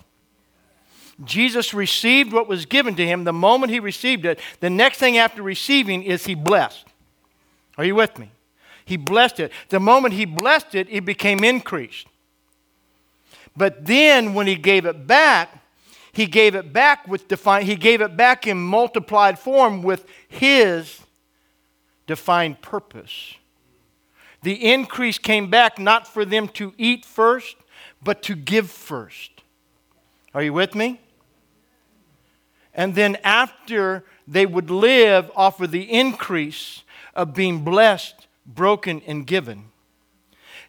[1.24, 4.38] Jesus received what was given to him the moment he received it.
[4.60, 6.86] The next thing after receiving is he blessed.
[7.76, 8.30] Are you with me?
[8.84, 9.50] He blessed it.
[9.70, 12.06] The moment he blessed it, it became increased.
[13.56, 15.59] But then when he gave it back,
[16.12, 21.00] he gave it back with defined, he gave it back in multiplied form with his
[22.06, 23.34] defined purpose.
[24.42, 27.56] The increase came back not for them to eat first,
[28.02, 29.30] but to give first.
[30.34, 31.00] Are you with me?
[32.72, 36.84] And then after they would live off of the increase
[37.14, 39.66] of being blessed, broken, and given.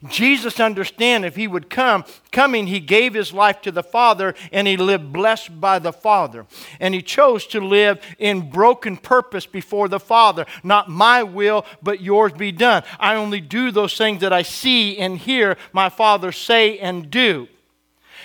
[0.09, 4.67] Jesus understand if he would come, coming, he gave his life to the Father and
[4.67, 6.47] he lived blessed by the Father.
[6.79, 10.45] And he chose to live in broken purpose before the Father.
[10.63, 12.83] Not my will, but yours be done.
[12.99, 17.47] I only do those things that I see and hear my Father say and do.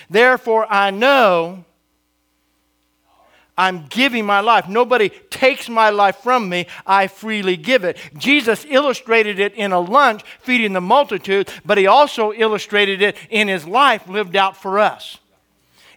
[0.09, 1.65] Therefore, I know
[3.57, 4.67] I'm giving my life.
[4.69, 6.67] Nobody takes my life from me.
[6.85, 7.97] I freely give it.
[8.15, 13.47] Jesus illustrated it in a lunch feeding the multitude, but he also illustrated it in
[13.47, 15.17] his life lived out for us.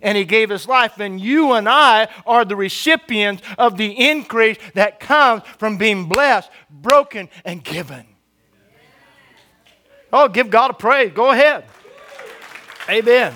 [0.02, 4.56] And he gave his life, and you and I are the recipients of the increase
[4.72, 8.06] that comes from being blessed, broken, and given.
[10.10, 11.12] Oh, give God a praise.
[11.12, 11.64] Go ahead.
[12.88, 13.34] Amen.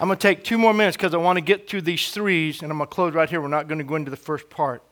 [0.00, 2.62] I'm going to take two more minutes because I want to get through these threes,
[2.62, 3.42] and I'm going to close right here.
[3.42, 4.82] We're not going to go into the first part,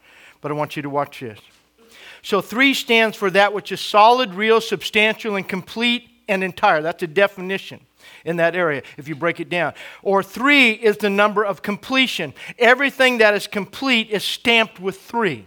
[0.43, 1.39] but I want you to watch this.
[2.21, 6.83] So, three stands for that which is solid, real, substantial, and complete and entire.
[6.83, 7.81] That's a definition
[8.27, 9.73] in that area if you break it down.
[10.03, 12.35] Or three is the number of completion.
[12.59, 15.47] Everything that is complete is stamped with three.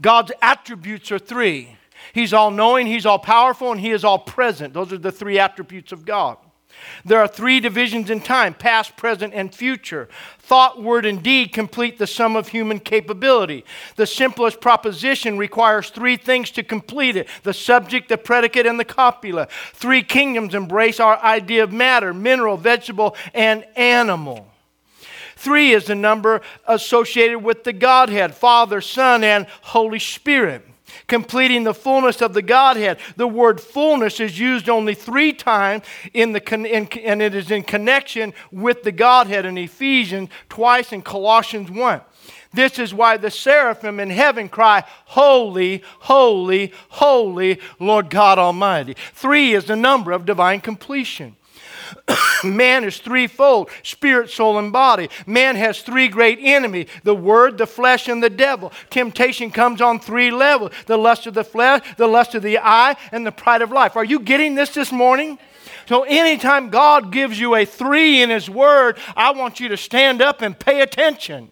[0.00, 1.76] God's attributes are three.
[2.14, 4.72] He's all knowing, He's all powerful, and He is all present.
[4.72, 6.38] Those are the three attributes of God.
[7.04, 10.08] There are three divisions in time past, present, and future.
[10.38, 13.64] Thought, word, and deed complete the sum of human capability.
[13.96, 18.84] The simplest proposition requires three things to complete it the subject, the predicate, and the
[18.84, 19.48] copula.
[19.72, 24.46] Three kingdoms embrace our idea of matter mineral, vegetable, and animal.
[25.36, 30.66] Three is the number associated with the Godhead Father, Son, and Holy Spirit
[31.06, 32.98] completing the fullness of the Godhead.
[33.16, 37.62] The word fullness is used only three times, in the, in, and it is in
[37.62, 42.00] connection with the Godhead in Ephesians, twice in Colossians 1.
[42.52, 48.94] This is why the seraphim in heaven cry, Holy, holy, holy, Lord God Almighty.
[49.12, 51.36] Three is the number of divine completion.
[52.44, 55.08] Man is threefold spirit, soul, and body.
[55.26, 58.72] Man has three great enemies the word, the flesh, and the devil.
[58.90, 62.96] Temptation comes on three levels the lust of the flesh, the lust of the eye,
[63.12, 63.96] and the pride of life.
[63.96, 65.38] Are you getting this this morning?
[65.86, 70.22] So, anytime God gives you a three in His Word, I want you to stand
[70.22, 71.50] up and pay attention.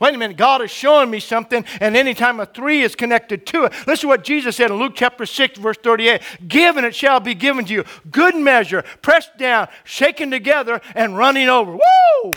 [0.00, 3.64] Wait a minute, God is showing me something, and anytime a three is connected to
[3.64, 3.72] it.
[3.86, 7.20] Listen to what Jesus said in Luke chapter 6, verse 38 Give and it shall
[7.20, 7.84] be given to you.
[8.10, 11.72] Good measure, pressed down, shaken together, and running over.
[11.72, 12.32] Woo!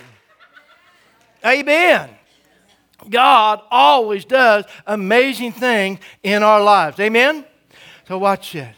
[1.46, 2.10] Amen.
[3.10, 7.00] God always does amazing things in our lives.
[7.00, 7.46] Amen?
[8.08, 8.76] So watch this.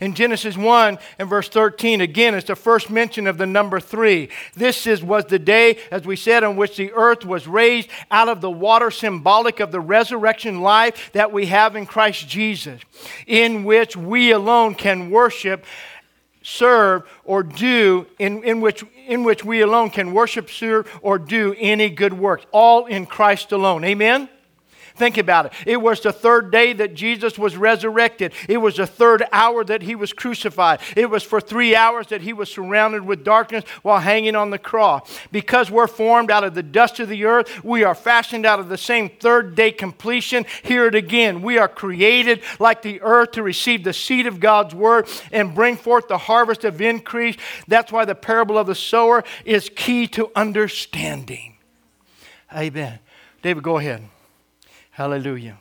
[0.00, 4.28] In Genesis 1 and verse 13, again, it's the first mention of the number three.
[4.54, 8.28] This is, was the day, as we said, on which the earth was raised out
[8.28, 12.80] of the water, symbolic of the resurrection life that we have in Christ Jesus,
[13.26, 15.64] in which we alone can worship
[16.44, 21.54] serve, or do, in, in, which, in which we alone can worship, serve, or do
[21.58, 22.44] any good work.
[22.52, 23.82] All in Christ alone.
[23.82, 24.28] Amen?
[24.96, 25.52] Think about it.
[25.66, 28.32] It was the third day that Jesus was resurrected.
[28.48, 30.80] It was the third hour that he was crucified.
[30.96, 34.58] It was for three hours that he was surrounded with darkness while hanging on the
[34.58, 35.18] cross.
[35.32, 38.68] Because we're formed out of the dust of the earth, we are fashioned out of
[38.68, 40.46] the same third day completion.
[40.62, 41.42] Hear it again.
[41.42, 45.76] We are created like the earth to receive the seed of God's word and bring
[45.76, 47.36] forth the harvest of increase.
[47.66, 51.56] That's why the parable of the sower is key to understanding.
[52.54, 53.00] Amen.
[53.42, 54.08] David, go ahead.
[54.94, 55.58] Hallelujah.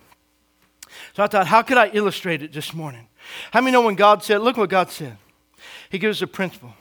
[1.14, 3.08] So I thought, how could I illustrate it this morning?
[3.50, 5.18] How many know when God said, look what God said?
[5.90, 6.74] He gives a principle.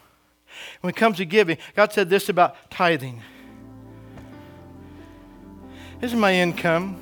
[0.83, 3.23] When it comes to giving, God said this about tithing.
[6.01, 7.01] This is my income.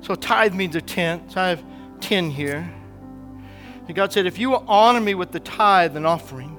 [0.00, 1.32] So tithe means a tenth.
[1.32, 1.64] So I have
[2.00, 2.72] 10 here.
[3.88, 6.56] And God said, if you will honor me with the tithe and offering,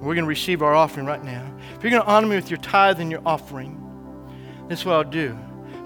[0.00, 1.54] we're going to receive our offering right now.
[1.76, 3.80] If you're going to honor me with your tithe and your offering,
[4.68, 5.38] this is what I'll do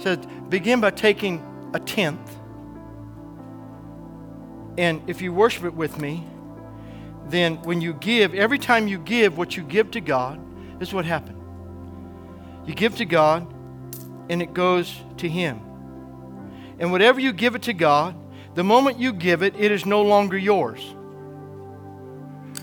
[0.03, 0.19] says,
[0.51, 1.43] begin by taking
[1.73, 2.37] a tenth.
[4.77, 6.27] And if you worship it with me,
[7.27, 10.41] then when you give, every time you give what you give to God,
[10.79, 11.41] this is what happened.
[12.67, 13.47] You give to God,
[14.29, 15.61] and it goes to Him.
[16.79, 18.17] And whatever you give it to God,
[18.55, 20.95] the moment you give it, it is no longer yours.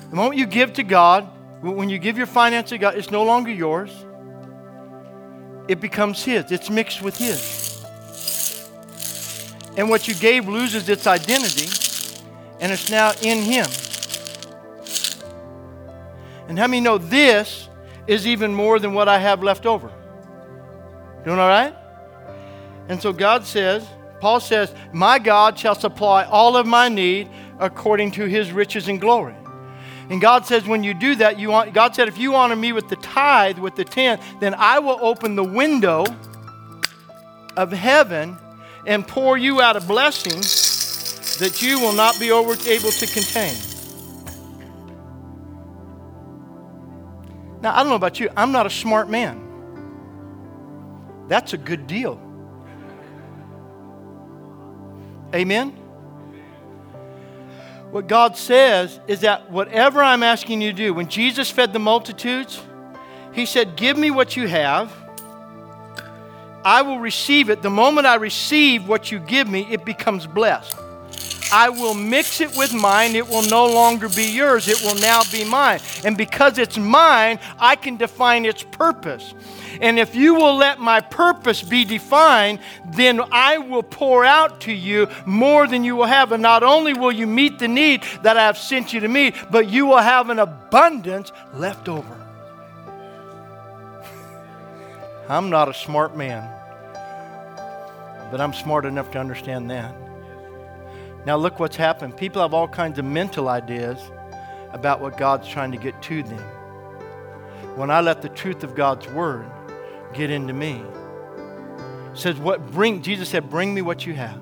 [0.10, 1.30] The moment you give to God,
[1.62, 3.92] when you give your finance to God, it's no longer yours
[5.68, 6.52] it becomes His.
[6.52, 7.67] It's mixed with His.
[9.78, 11.70] And what you gave loses its identity,
[12.60, 13.68] and it's now in Him.
[16.48, 17.70] And how many know this
[18.08, 19.92] is even more than what I have left over?
[21.24, 21.76] Doing all right?
[22.90, 23.86] And so God says,
[24.20, 29.00] Paul says, My God shall supply all of my need according to his riches and
[29.00, 29.36] glory.
[30.10, 32.72] And God says, when you do that, you want, God said, if you honor me
[32.72, 36.06] with the tithe, with the tenth, then I will open the window
[37.58, 38.38] of heaven
[38.88, 40.40] and pour you out a blessing
[41.40, 43.56] that you will not be able to contain.
[47.62, 49.44] Now, I don't know about you, I'm not a smart man.
[51.28, 52.20] That's a good deal.
[55.36, 55.84] Amen?
[57.92, 61.80] what God says is that whatever I'm asking you to do, when Jesus fed the
[61.80, 62.62] multitudes,
[63.34, 64.94] he said, Give me what you have.
[66.68, 67.62] I will receive it.
[67.62, 70.76] The moment I receive what you give me, it becomes blessed.
[71.50, 73.16] I will mix it with mine.
[73.16, 74.68] It will no longer be yours.
[74.68, 75.80] It will now be mine.
[76.04, 79.34] And because it's mine, I can define its purpose.
[79.80, 84.74] And if you will let my purpose be defined, then I will pour out to
[84.74, 86.34] you more than you will have.
[86.34, 89.36] And not only will you meet the need that I have sent you to meet,
[89.50, 92.14] but you will have an abundance left over.
[95.30, 96.57] I'm not a smart man,
[98.32, 99.94] but I'm smart enough to understand that.
[101.26, 102.16] Now, look what's happened.
[102.16, 104.00] People have all kinds of mental ideas
[104.72, 106.44] about what God's trying to get to them.
[107.76, 109.46] When I let the truth of God's word
[110.14, 110.82] get into me,
[112.14, 114.40] says what bring Jesus said, "Bring me what you have,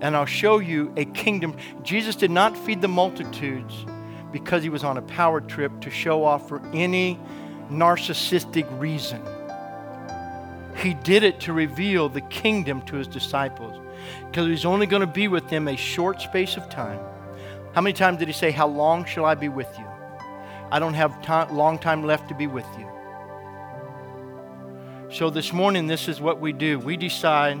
[0.00, 3.84] and I'll show you a kingdom." Jesus did not feed the multitudes
[4.32, 7.18] because he was on a power trip to show off for any
[7.70, 9.20] narcissistic reason.
[10.80, 13.86] He did it to reveal the kingdom to his disciples
[14.26, 17.00] because he's only going to be with them a short space of time.
[17.74, 19.84] How many times did he say, How long shall I be with you?
[20.72, 22.86] I don't have time, long time left to be with you.
[25.12, 26.78] So this morning, this is what we do.
[26.78, 27.58] We decide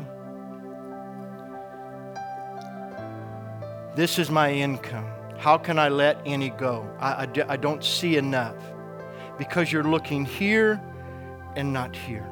[3.96, 5.06] this is my income.
[5.36, 6.88] How can I let any go?
[6.98, 8.56] I, I, I don't see enough
[9.36, 10.80] because you're looking here
[11.56, 12.26] and not here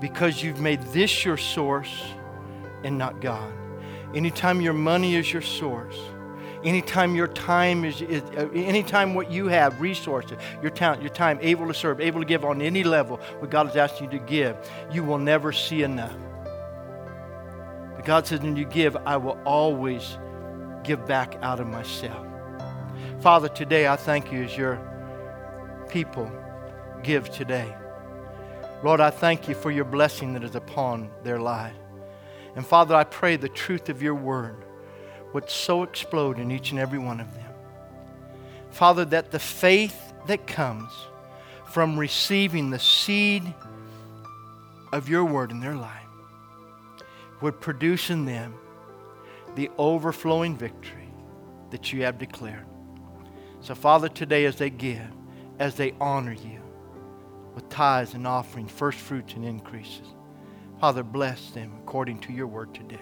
[0.00, 2.04] because you've made this your source
[2.84, 3.52] and not God.
[4.14, 5.98] Anytime your money is your source,
[6.66, 11.38] Anytime your time is, is uh, anytime what you have, resources, your talent, your time,
[11.40, 14.24] able to serve, able to give on any level, what God is asking you to
[14.24, 14.56] give,
[14.90, 16.16] you will never see enough.
[17.94, 20.18] But God says, when you give, I will always
[20.82, 22.26] give back out of myself.
[23.20, 24.80] Father, today I thank you as your
[25.88, 26.28] people
[27.04, 27.72] give today.
[28.82, 31.74] Lord, I thank you for your blessing that is upon their life.
[32.54, 34.64] And Father, I pray the truth of your word
[35.32, 37.50] would so explode in each and every one of them.
[38.70, 40.92] Father, that the faith that comes
[41.70, 43.42] from receiving the seed
[44.92, 45.90] of your word in their life
[47.40, 48.54] would produce in them
[49.54, 51.08] the overflowing victory
[51.70, 52.64] that you have declared.
[53.60, 55.10] So, Father, today as they give,
[55.58, 56.60] as they honor you
[57.56, 60.06] with tithes and offerings, first fruits and increases,
[60.78, 63.00] Father, bless them according to your word today.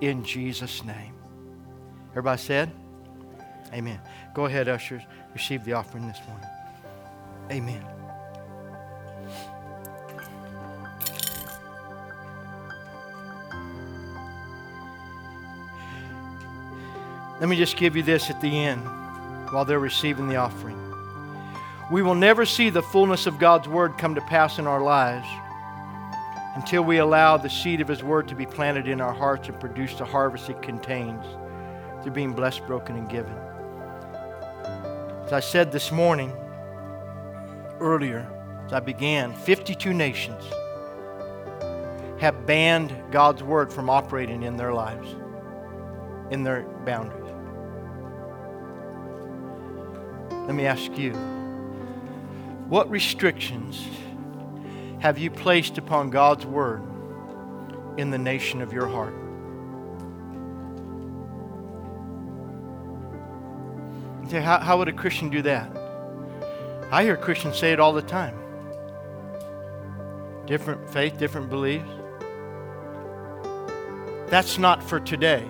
[0.00, 1.12] In Jesus' name.
[2.12, 2.70] Everybody said?
[3.74, 4.00] Amen.
[4.34, 5.02] Go ahead, ushers.
[5.34, 6.48] Receive the offering this morning.
[7.50, 7.84] Amen.
[17.40, 18.82] Let me just give you this at the end
[19.50, 20.85] while they're receiving the offering.
[21.88, 25.28] We will never see the fullness of God's Word come to pass in our lives
[26.56, 29.60] until we allow the seed of His Word to be planted in our hearts and
[29.60, 31.24] produce the harvest it contains
[32.02, 33.32] through being blessed, broken, and given.
[35.24, 36.32] As I said this morning,
[37.78, 38.26] earlier,
[38.66, 40.42] as I began, 52 nations
[42.20, 45.14] have banned God's Word from operating in their lives,
[46.32, 47.22] in their boundaries.
[50.46, 51.12] Let me ask you
[52.68, 53.86] what restrictions
[54.98, 56.82] have you placed upon God's word
[57.96, 59.14] in the nation of your heart?
[64.30, 65.70] say, how, how would a Christian do that?
[66.90, 68.36] I hear Christians say it all the time.
[70.46, 71.88] Different faith, different beliefs.
[74.28, 75.44] That's not for today.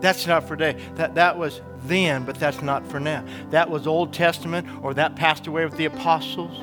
[0.00, 0.80] That's not for today.
[0.94, 3.24] That, that was then, but that's not for now.
[3.50, 6.56] That was Old Testament, or that passed away with the apostles.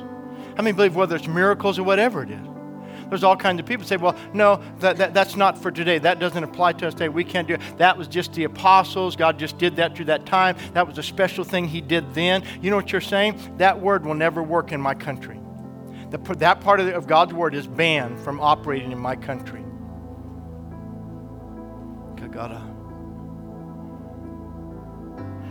[0.55, 2.47] How many believe whether it's miracles or whatever it is?
[3.09, 5.99] There's all kinds of people say, well, no, that, that, that's not for today.
[5.99, 7.09] That doesn't apply to us today.
[7.09, 7.61] We can't do it.
[7.77, 9.15] That was just the apostles.
[9.15, 10.55] God just did that through that time.
[10.73, 12.43] That was a special thing He did then.
[12.61, 13.57] You know what you're saying?
[13.57, 15.39] That word will never work in my country.
[16.09, 19.63] The, that part of, the, of God's word is banned from operating in my country.
[22.33, 22.59] God,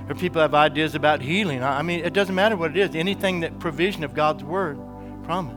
[0.09, 1.63] or people have ideas about healing.
[1.63, 2.97] I mean, it doesn't matter what it is.
[2.97, 4.79] Anything that provision of God's word
[5.25, 5.57] promise.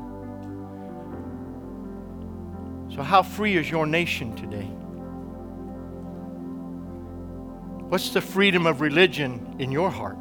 [2.96, 4.70] So, how free is your nation today?
[7.90, 10.18] What's the freedom of religion in your heart?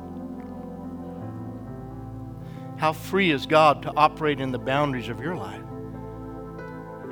[2.77, 5.63] How free is God to operate in the boundaries of your life?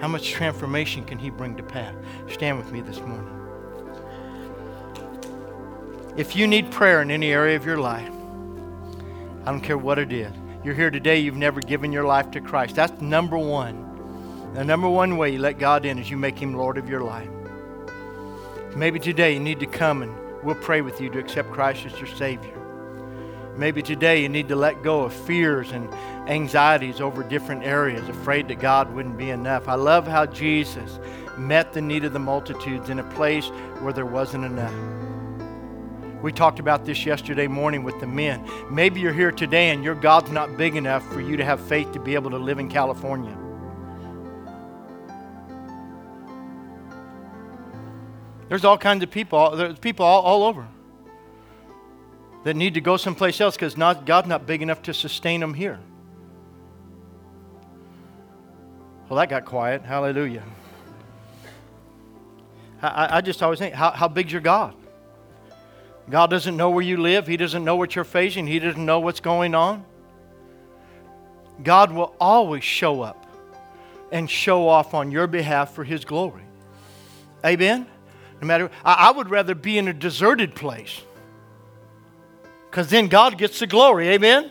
[0.00, 1.94] How much transformation can He bring to pass?
[2.28, 3.41] Stand with me this morning.
[6.14, 8.12] If you need prayer in any area of your life,
[9.46, 10.30] I don't care what it is.
[10.62, 12.76] You're here today, you've never given your life to Christ.
[12.76, 14.52] That's number one.
[14.52, 17.00] The number one way you let God in is you make Him Lord of your
[17.00, 17.30] life.
[18.76, 21.98] Maybe today you need to come and we'll pray with you to accept Christ as
[21.98, 22.58] your Savior.
[23.56, 25.90] Maybe today you need to let go of fears and
[26.28, 29.66] anxieties over different areas, afraid that God wouldn't be enough.
[29.66, 30.98] I love how Jesus
[31.38, 33.48] met the need of the multitudes in a place
[33.80, 34.74] where there wasn't enough.
[36.22, 38.48] We talked about this yesterday morning with the men.
[38.70, 41.90] Maybe you're here today and your God's not big enough for you to have faith
[41.92, 43.36] to be able to live in California.
[48.48, 50.68] There's all kinds of people, there's people all, all over
[52.44, 55.54] that need to go someplace else because not, God's not big enough to sustain them
[55.54, 55.80] here.
[59.08, 59.82] Well, that got quiet.
[59.82, 60.44] Hallelujah.
[62.80, 64.74] I, I just always think, how, how big's your God?
[66.10, 69.00] God doesn't know where you live, He doesn't know what you're facing, He doesn't know
[69.00, 69.84] what's going on.
[71.62, 73.26] God will always show up
[74.10, 76.42] and show off on your behalf for His glory.
[77.44, 77.86] Amen?
[78.40, 81.00] No matter, I, would rather be in a deserted place
[82.70, 84.08] because then God gets the glory.
[84.08, 84.50] Amen?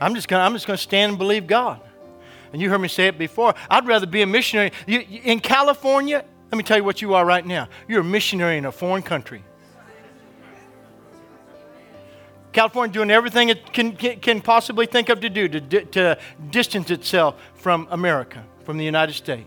[0.00, 1.80] I'm just going I'm just going to stand and believe God.
[2.52, 3.54] And you heard me say it before.
[3.70, 4.72] I'd rather be a missionary.
[4.86, 7.68] You, in California, let me tell you what you are right now.
[7.86, 9.44] You're a missionary in a foreign country.
[12.58, 16.18] California doing everything it can, can, possibly think of to do to, to
[16.50, 19.46] distance itself from America, from the United States.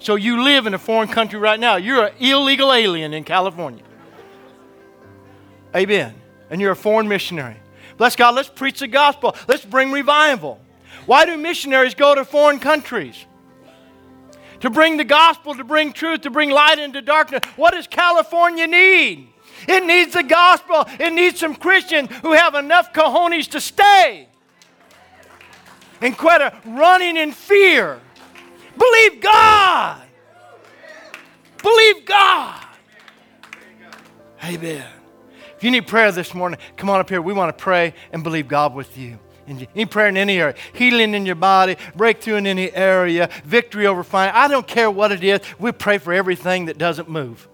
[0.00, 1.76] So you live in a foreign country right now.
[1.76, 3.82] You're an illegal alien in California.
[5.74, 6.14] Amen.
[6.50, 7.56] And you're a foreign missionary.
[7.96, 9.34] Bless God, let's preach the gospel.
[9.48, 10.60] Let's bring revival.
[11.06, 13.24] Why do missionaries go to foreign countries?
[14.60, 17.40] To bring the gospel, to bring truth, to bring light into darkness.
[17.56, 19.32] What does California need?
[19.68, 20.84] It needs the gospel.
[20.98, 24.28] It needs some Christians who have enough cojones to stay
[26.00, 28.00] and quit running in fear.
[28.76, 30.02] Believe God.
[31.62, 32.62] Believe God.
[34.44, 34.86] Amen.
[35.56, 37.22] If you need prayer this morning, come on up here.
[37.22, 39.18] We want to pray and believe God with you.
[39.48, 44.02] Any prayer in any area, healing in your body, breakthrough in any area, victory over
[44.02, 44.32] fire.
[44.34, 45.40] I don't care what it is.
[45.58, 47.48] We pray for everything that doesn't move.